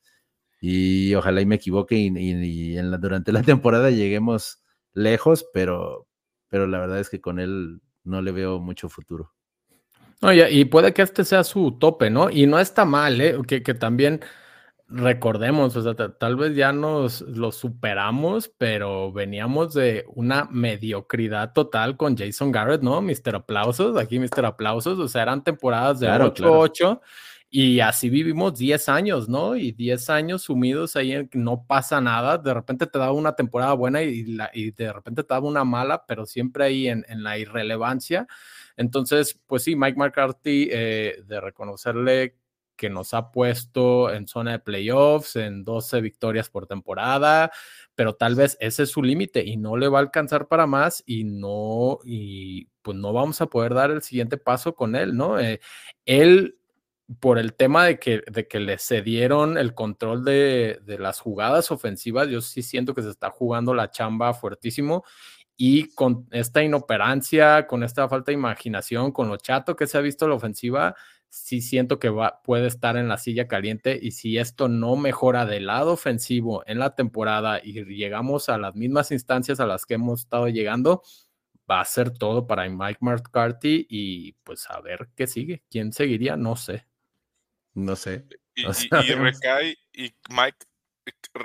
y 0.60 1.14
ojalá 1.16 1.42
y 1.42 1.46
me 1.46 1.56
equivoque 1.56 1.96
y, 1.96 2.78
en 2.78 2.92
la, 2.92 2.98
durante 2.98 3.32
la 3.32 3.44
temporada 3.44 3.90
lleguemos 3.90 4.64
lejos, 4.94 5.46
pero, 5.54 6.08
pero 6.50 6.68
la 6.68 6.80
verdad 6.80 7.00
es 7.00 7.10
que 7.10 7.22
con 7.22 7.40
él 7.40 7.82
no 8.04 8.22
le 8.22 8.32
veo 8.32 8.60
mucho 8.60 8.90
futuro. 8.90 9.34
Oye, 10.22 10.50
y 10.52 10.66
puede 10.66 10.94
que 10.94 11.02
este 11.02 11.26
sea 11.26 11.44
su 11.44 11.78
tope, 11.78 12.10
¿no? 12.10 12.30
Y 12.30 12.48
no 12.48 12.60
está 12.60 12.86
mal, 12.86 13.20
¿eh? 13.20 13.38
Que, 13.48 13.62
que 13.62 13.74
también 13.74 14.22
recordemos, 14.88 15.76
o 15.76 15.82
sea, 15.82 15.96
tal 15.96 16.36
vez 16.36 16.56
ya 16.56 16.72
nos 16.72 17.22
lo 17.22 17.52
superamos, 17.52 18.52
pero 18.58 19.12
veníamos 19.12 19.74
de 19.74 20.06
una 20.14 20.48
mediocridad 20.52 21.54
total 21.54 21.98
con 21.98 22.16
Jason 22.16 22.52
Garrett, 22.52 22.82
¿no? 22.82 23.02
Mister 23.02 23.36
Aplausos, 23.36 23.98
aquí 23.98 24.20
Mister 24.20 24.46
Aplausos, 24.46 25.00
o 25.00 25.08
sea, 25.08 25.24
eran 25.24 25.44
temporadas 25.44 26.00
de 26.00 26.08
8-8 26.08 27.02
y 27.50 27.80
así 27.80 28.10
vivimos 28.10 28.58
10 28.58 28.90
años, 28.90 29.30
¿no? 29.30 29.56
Y 29.56 29.72
10 29.72 30.10
años 30.10 30.44
sumidos 30.44 30.96
ahí 30.96 31.14
en 31.14 31.28
que 31.30 31.38
no 31.38 31.66
pasa 31.66 32.02
nada. 32.02 32.38
De 32.38 32.54
repente 32.54 32.88
te 32.88 33.00
daba 33.00 33.14
una 33.14 33.36
temporada 33.36 33.74
buena 33.74 34.04
y, 34.04 34.24
de 34.72 34.94
repente 34.94 35.24
te 35.24 35.34
daba 35.34 35.48
una 35.48 35.64
mala, 35.64 36.06
pero 36.06 36.26
siempre 36.26 36.66
ahí 36.66 36.88
en, 36.88 37.06
en 37.08 37.24
la 37.24 37.38
irrelevancia. 37.38 38.28
Entonces, 38.78 39.40
pues 39.48 39.64
sí, 39.64 39.76
Mike 39.76 39.98
McCarthy, 39.98 40.70
eh, 40.72 41.24
de 41.26 41.42
reconocerle 41.42 42.38
que 42.76 42.90
nos 42.90 43.14
ha 43.14 43.32
puesto 43.32 44.12
en 44.14 44.28
zona 44.28 44.54
de 44.54 44.60
playoffs, 44.60 45.36
en 45.38 45.64
12 45.64 46.02
victorias 46.02 46.50
por 46.50 46.68
temporada, 46.68 47.52
pero 47.96 48.16
tal 48.16 48.36
vez 48.36 48.58
ese 48.60 48.84
es 48.84 48.90
su 48.90 49.02
límite 49.02 49.44
y 49.46 49.58
no 49.58 49.78
le 49.78 49.88
va 49.88 50.00
a 50.00 50.02
alcanzar 50.02 50.48
para 50.48 50.68
más 50.68 51.02
y 51.06 51.24
no, 51.24 52.00
y 52.04 52.68
pues 52.82 52.98
no 52.98 53.14
vamos 53.14 53.42
a 53.42 53.48
poder 53.48 53.74
dar 53.74 53.92
el 53.92 54.02
siguiente 54.02 54.38
paso 54.38 54.76
con 54.76 54.96
él, 54.96 55.16
¿no? 55.16 55.40
Eh, 55.40 55.62
él, 56.06 56.58
por 57.20 57.38
el 57.38 57.54
tema 57.54 57.86
de 57.86 58.00
que, 58.00 58.24
de 58.32 58.48
que 58.48 58.60
le 58.60 58.78
cedieron 58.80 59.58
el 59.58 59.74
control 59.76 60.26
de, 60.26 60.80
de 60.84 60.98
las 60.98 61.20
jugadas 61.20 61.72
ofensivas, 61.72 62.28
yo 62.30 62.42
sí 62.42 62.62
siento 62.64 62.94
que 62.96 63.04
se 63.04 63.10
está 63.10 63.30
jugando 63.30 63.74
la 63.74 63.92
chamba 63.92 64.34
fuertísimo 64.34 65.04
y 65.58 65.94
con 65.94 66.28
esta 66.32 66.64
inoperancia, 66.64 67.68
con 67.68 67.84
esta 67.84 68.10
falta 68.10 68.32
de 68.32 68.34
imaginación, 68.38 69.12
con 69.12 69.30
lo 69.30 69.38
chato 69.38 69.76
que 69.76 69.88
se 69.88 69.98
ha 69.98 70.02
visto 70.02 70.28
la 70.28 70.36
ofensiva, 70.36 70.96
sí 71.30 71.62
siento 71.62 72.00
que 72.00 72.10
va, 72.10 72.42
puede 72.44 72.68
estar 72.68 72.98
en 72.98 73.08
la 73.08 73.18
silla 73.18 73.48
caliente 73.48 73.98
y 74.02 74.12
si 74.12 74.38
esto 74.38 74.68
no 74.68 74.96
mejora 74.96 75.46
del 75.46 75.68
lado 75.68 75.94
ofensivo 75.94 76.64
en 76.66 76.80
la 76.80 76.96
temporada 76.96 77.60
y 77.64 77.84
llegamos 77.86 78.50
a 78.50 78.58
las 78.58 78.76
mismas 78.76 79.12
instancias 79.12 79.60
a 79.60 79.66
las 79.66 79.86
que 79.86 79.96
hemos 79.96 80.22
estado 80.22 80.48
llegando, 80.48 81.04
va 81.70 81.82
a 81.82 81.86
ser 81.86 82.12
todo 82.12 82.48
para 82.48 82.68
Mike 82.70 83.00
McCarthy 83.02 83.86
y 83.90 84.34
pues 84.44 84.70
a 84.70 84.80
ver 84.82 85.10
qué 85.16 85.28
sigue. 85.28 85.64
¿Quién 85.70 85.92
seguiría? 85.94 86.38
No 86.38 86.56
sé. 86.56 86.86
No 87.76 87.96
sé. 87.96 88.26
Y, 88.56 88.66
y 88.66 88.68
recae, 89.14 89.78
y 89.94 90.14
Mike 90.30 90.66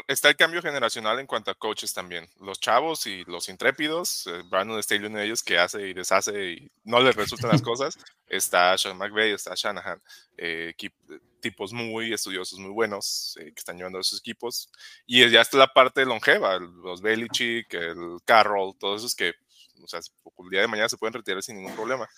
está 0.08 0.28
el 0.28 0.36
cambio 0.36 0.62
generacional 0.62 1.18
en 1.18 1.26
cuanto 1.26 1.50
a 1.50 1.54
coaches 1.54 1.92
también. 1.92 2.28
Los 2.40 2.60
chavos 2.60 3.06
y 3.06 3.24
los 3.24 3.48
intrépidos, 3.48 4.26
eh, 4.26 4.42
Brandon 4.48 4.82
Staley, 4.82 5.06
uno 5.06 5.18
de 5.18 5.26
ellos 5.26 5.42
que 5.42 5.58
hace 5.58 5.88
y 5.88 5.92
deshace 5.92 6.52
y 6.52 6.70
no 6.84 7.00
les 7.00 7.14
resultan 7.14 7.50
las 7.50 7.62
cosas. 7.62 7.98
Está 8.26 8.76
Sean 8.78 8.96
McVay, 8.96 9.32
está 9.32 9.52
Shanahan, 9.54 10.00
eh, 10.36 10.74
tipos 11.40 11.72
muy 11.72 12.12
estudiosos, 12.12 12.58
muy 12.58 12.70
buenos, 12.70 13.36
eh, 13.40 13.52
que 13.52 13.58
están 13.58 13.76
llevando 13.76 13.98
a 13.98 14.02
sus 14.02 14.20
equipos. 14.20 14.70
Y 15.06 15.28
ya 15.28 15.40
está 15.42 15.58
la 15.58 15.72
parte 15.72 16.04
longeva, 16.04 16.58
los 16.58 17.02
Belichick, 17.02 17.74
el 17.74 18.18
Carroll, 18.24 18.76
todos 18.78 19.00
esos 19.00 19.14
que, 19.14 19.34
o 19.82 19.88
sea, 19.88 20.00
el 20.00 20.50
día 20.50 20.62
de 20.62 20.68
mañana 20.68 20.88
se 20.88 20.96
pueden 20.96 21.14
retirar 21.14 21.42
sin 21.42 21.56
ningún 21.56 21.74
problema. 21.74 22.08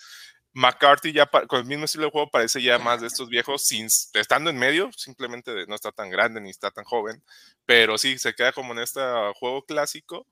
McCarthy 0.54 1.12
ya 1.12 1.26
con 1.26 1.60
el 1.60 1.66
mismo 1.66 1.86
estilo 1.86 2.04
de 2.04 2.10
juego 2.10 2.30
parece 2.30 2.62
ya 2.62 2.78
más 2.78 3.00
de 3.00 3.06
estos 3.06 3.28
viejos, 3.28 3.64
sin, 3.64 3.86
estando 3.86 4.50
en 4.50 4.58
medio, 4.58 4.90
simplemente 4.92 5.66
no 5.66 5.74
está 5.74 5.92
tan 5.92 6.10
grande 6.10 6.40
ni 6.40 6.50
está 6.50 6.70
tan 6.70 6.84
joven, 6.84 7.22
pero 7.64 7.96
sí, 7.98 8.18
se 8.18 8.34
queda 8.34 8.52
como 8.52 8.72
en 8.72 8.80
este 8.80 9.00
juego 9.38 9.64
clásico 9.64 10.26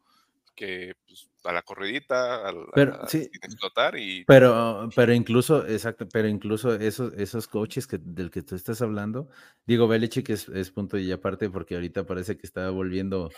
que 0.54 0.94
pues, 1.06 1.30
a 1.44 1.52
la 1.52 1.62
corridita, 1.62 2.42
pero, 2.74 3.06
sí, 3.08 3.30
explotar 3.40 3.96
y... 3.96 4.26
Pero, 4.26 4.90
pero 4.94 5.14
incluso, 5.14 5.66
exacto, 5.66 6.06
pero 6.06 6.28
incluso 6.28 6.74
esos, 6.74 7.14
esos 7.14 7.48
coaches 7.48 7.86
que, 7.86 7.96
del 7.98 8.30
que 8.30 8.42
tú 8.42 8.56
estás 8.56 8.82
hablando, 8.82 9.30
digo, 9.66 9.88
Belichick 9.88 10.28
es, 10.28 10.50
es 10.50 10.70
punto 10.70 10.98
y 10.98 11.10
aparte 11.12 11.48
porque 11.48 11.76
ahorita 11.76 12.04
parece 12.04 12.36
que 12.36 12.46
está 12.46 12.68
volviendo, 12.68 13.30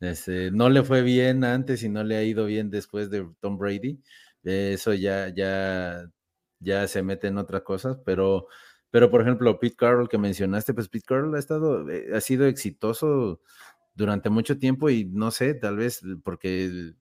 este, 0.00 0.50
no 0.50 0.68
le 0.68 0.82
fue 0.82 1.02
bien 1.02 1.44
antes 1.44 1.84
y 1.84 1.88
no 1.88 2.02
le 2.02 2.16
ha 2.16 2.24
ido 2.24 2.46
bien 2.46 2.68
después 2.68 3.10
de 3.10 3.28
Tom 3.40 3.58
Brady, 3.58 4.00
eso 4.46 4.94
ya, 4.94 5.28
ya 5.34 6.10
ya 6.60 6.88
se 6.88 7.02
mete 7.02 7.28
en 7.28 7.38
otras 7.38 7.62
cosas, 7.62 7.98
pero, 8.04 8.48
pero 8.90 9.10
por 9.10 9.20
ejemplo, 9.22 9.58
Pete 9.60 9.76
Carroll 9.76 10.08
que 10.08 10.18
mencionaste, 10.18 10.74
pues 10.74 10.88
Pete 10.88 11.04
Carroll 11.06 11.34
ha 11.36 11.38
estado, 11.38 11.88
eh, 11.90 12.10
ha 12.14 12.20
sido 12.20 12.46
exitoso 12.46 13.40
durante 13.94 14.30
mucho 14.30 14.58
tiempo 14.58 14.90
y 14.90 15.04
no 15.06 15.30
sé, 15.30 15.54
tal 15.54 15.76
vez 15.76 16.02
porque, 16.24 16.94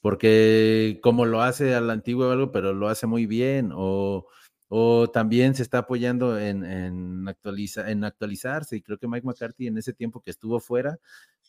porque 0.00 1.00
como 1.02 1.26
lo 1.26 1.42
hace 1.42 1.74
al 1.74 1.90
antiguo 1.90 2.28
o 2.28 2.32
algo, 2.32 2.52
pero 2.52 2.72
lo 2.72 2.88
hace 2.88 3.06
muy 3.06 3.26
bien, 3.26 3.70
o, 3.74 4.26
o 4.68 5.10
también 5.10 5.54
se 5.54 5.62
está 5.62 5.78
apoyando 5.78 6.38
en, 6.38 6.64
en, 6.64 7.26
en 7.28 8.04
actualizarse 8.04 8.76
y 8.76 8.82
creo 8.82 8.98
que 8.98 9.08
Mike 9.08 9.26
McCarthy 9.26 9.66
en 9.68 9.78
ese 9.78 9.92
tiempo 9.94 10.20
que 10.22 10.30
estuvo 10.30 10.60
fuera, 10.60 10.98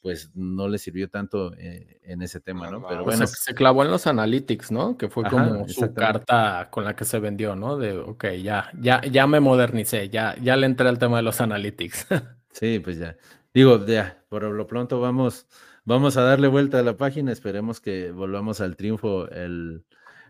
pues 0.02 0.32
no 0.36 0.68
le 0.68 0.78
sirvió 0.78 1.10
tanto 1.10 1.54
eh, 1.56 2.00
en 2.04 2.22
ese 2.22 2.40
tema, 2.40 2.70
¿no? 2.70 2.86
Pero 2.88 3.04
bueno. 3.04 3.28
Se, 3.28 3.54
clavó 3.54 3.84
en 3.84 3.92
los 3.92 4.08
analytics, 4.08 4.72
¿no? 4.72 4.98
Que 4.98 5.10
fue 5.10 5.24
como 5.26 5.68
su 5.68 5.94
carta 5.94 6.70
con 6.72 6.86
la 6.86 6.96
que 6.96 7.06
se 7.06 7.20
vendió, 7.20 7.56
¿no? 7.56 7.78
De, 7.78 7.98
ok, 7.98 8.26
ya, 8.42 8.72
ya, 8.80 9.02
ya 9.02 9.28
me 9.28 9.40
modernicé, 9.40 10.10
ya, 10.10 10.36
ya 10.42 10.56
le 10.56 10.66
entré 10.66 10.88
al 10.88 11.00
tema 11.00 11.18
de 11.18 11.24
los 11.24 11.42
analytics. 11.42 12.08
sí, 12.52 12.80
pues 12.80 12.98
ya. 12.98 13.18
Digo, 13.54 13.86
ya, 13.86 14.24
por 14.30 14.44
lo 14.44 14.68
pronto 14.68 15.00
vamos, 15.00 15.48
vamos 15.86 16.18
a 16.18 16.22
darle 16.22 16.48
vuelta 16.48 16.80
a 16.80 16.84
la 16.84 16.98
página, 16.98 17.32
esperemos 17.32 17.82
que 17.82 18.12
volvamos 18.12 18.62
al 18.62 18.76
triunfo 18.76 19.30
el 19.30 19.84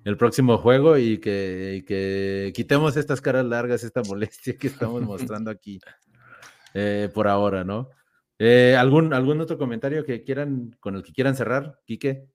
el 0.04 0.18
próximo 0.18 0.58
juego 0.58 0.98
y 0.98 1.20
que, 1.20 1.84
que, 1.88 2.52
quitemos 2.56 2.98
estas 2.98 3.22
caras 3.22 3.46
largas, 3.46 3.84
esta 3.84 4.02
molestia 4.04 4.58
que 4.58 4.68
estamos 4.68 5.02
mostrando 5.04 5.52
aquí 5.52 5.80
eh, 6.74 7.10
por 7.14 7.28
ahora, 7.28 7.64
¿no? 7.64 7.90
Eh, 8.40 8.76
¿algún, 8.78 9.14
¿Algún 9.14 9.42
otro 9.42 9.58
comentario 9.58 10.06
que 10.06 10.24
quieran, 10.24 10.76
con 10.80 10.96
el 10.96 11.04
que 11.04 11.12
quieran 11.12 11.36
cerrar, 11.36 11.80
Quique? 11.86 12.26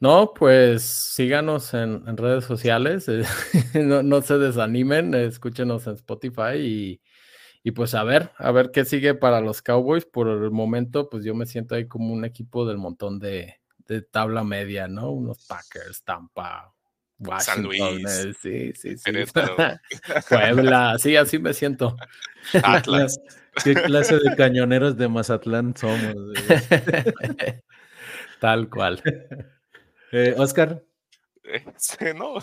No, 0.00 0.32
pues 0.32 0.82
síganos 0.84 1.74
en, 1.74 2.16
redes 2.16 2.44
sociales, 2.44 3.08
eh, 3.08 3.24
no, 3.84 4.22
se 4.22 4.38
desanimen, 4.38 5.12
escúchenos 5.14 5.88
en 5.88 5.94
Spotify 5.94 6.56
y, 6.58 7.02
y, 7.64 7.72
pues 7.72 7.94
a 7.94 8.04
ver, 8.04 8.30
a 8.38 8.52
ver 8.52 8.70
qué 8.70 8.84
sigue 8.84 9.14
para 9.14 9.40
los 9.40 9.60
Cowboys. 9.60 10.06
Por 10.06 10.28
el 10.28 10.52
momento, 10.52 11.10
pues 11.10 11.24
yo 11.24 11.34
me 11.34 11.46
siento 11.46 11.74
ahí 11.74 11.88
como 11.88 12.14
un 12.14 12.24
equipo 12.24 12.64
del 12.64 12.78
montón 12.78 13.18
de, 13.18 13.56
de 13.88 14.02
tabla 14.02 14.44
media, 14.44 14.86
¿no? 14.86 15.10
Unos 15.10 15.44
Packers, 15.46 16.04
Tampa. 16.04 16.72
San 17.40 17.62
Luis. 17.62 17.82
sí, 18.40 18.72
sí, 18.74 18.96
sí. 18.96 19.10
Puebla, 20.28 20.98
sí, 20.98 21.16
así 21.16 21.38
me 21.38 21.52
siento. 21.52 21.96
Atlas. 22.62 23.20
¿Qué 23.64 23.74
clase 23.74 24.18
de 24.18 24.36
cañoneros 24.36 24.96
de 24.96 25.08
Mazatlán 25.08 25.74
somos? 25.76 26.14
Tal 28.40 28.68
cual. 28.70 29.02
Eh, 30.12 30.34
Oscar. 30.36 30.82
No. 32.16 32.34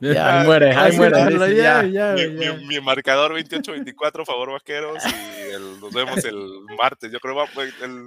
Ya, 0.00 0.40
ahí 0.40 0.46
muere, 0.46 0.72
ahí 0.72 0.96
muere. 0.96 1.56
Ya, 1.56 1.84
ya, 1.84 2.14
mi, 2.14 2.66
mi, 2.66 2.80
marcador 2.80 3.32
28-24, 3.32 4.24
favor 4.24 4.52
vaqueros, 4.52 5.02
y 5.04 5.54
el, 5.54 5.80
nos 5.80 5.92
vemos 5.92 6.24
el 6.24 6.36
martes. 6.78 7.10
Yo 7.12 7.18
creo 7.20 7.36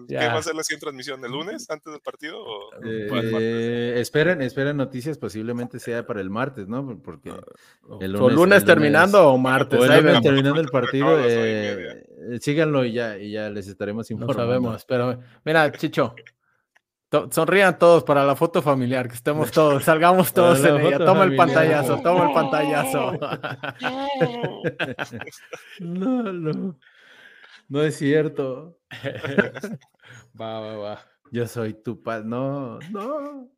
¿qué 0.07 0.15
va 0.15 0.37
a 0.37 0.43
ser 0.43 0.55
la 0.55 0.63
siguiente 0.63 0.85
transmisión? 0.85 1.23
¿El 1.23 1.31
lunes 1.31 1.69
antes 1.69 1.91
del 1.91 2.01
partido? 2.01 2.43
O, 2.43 2.71
eh, 2.83 3.95
esperen, 3.97 4.41
esperen 4.41 4.77
noticias, 4.77 5.17
posiblemente 5.17 5.79
sea 5.79 6.05
para 6.05 6.21
el 6.21 6.29
martes, 6.29 6.67
¿no? 6.67 6.99
Porque 7.03 7.31
ah, 7.31 7.97
el 8.01 8.13
lunes, 8.13 8.35
lunes 8.35 8.65
terminando 8.65 9.29
o 9.29 9.37
martes. 9.37 9.79
O 9.79 9.85
el 9.85 10.03
lunes 10.03 10.21
terminando 10.21 10.61
el 10.61 10.69
partido, 10.69 11.17
eh, 11.23 12.05
síganlo 12.39 12.85
y 12.85 12.93
ya, 12.93 13.17
y 13.17 13.31
ya 13.31 13.49
les 13.49 13.67
estaremos 13.67 14.09
informando. 14.11 14.43
No 14.43 14.47
sabemos, 14.47 14.85
pero 14.85 15.19
mira, 15.45 15.71
Chicho, 15.71 16.15
Sonrían 17.29 17.77
todos 17.77 18.03
para 18.03 18.25
la 18.25 18.35
foto 18.35 18.63
familiar, 18.63 19.07
que 19.07 19.13
estemos 19.13 19.51
todos, 19.51 19.83
salgamos 19.83 20.33
todos 20.33 20.65
en 20.65 20.81
ella. 20.81 20.97
Toma 20.97 21.25
el 21.25 21.35
pantallazo, 21.35 22.01
toma 22.01 22.27
el 22.27 22.33
pantallazo. 22.35 23.13
No, 25.79 26.33
no. 26.33 26.79
No 27.69 27.83
es 27.83 27.97
cierto. 27.97 28.77
Va, 30.39 30.59
va, 30.59 30.77
va. 30.77 30.99
Yo 31.31 31.47
soy 31.47 31.73
tu 31.73 32.01
padre. 32.01 32.25
No, 32.25 32.79
no. 32.91 33.49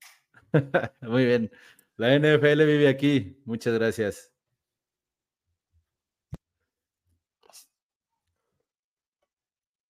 Muy 1.02 1.26
bien. 1.26 1.52
La 1.98 2.18
NFL 2.18 2.64
vive 2.66 2.88
aquí. 2.90 3.42
Muchas 3.46 3.74
gracias. 3.74 4.35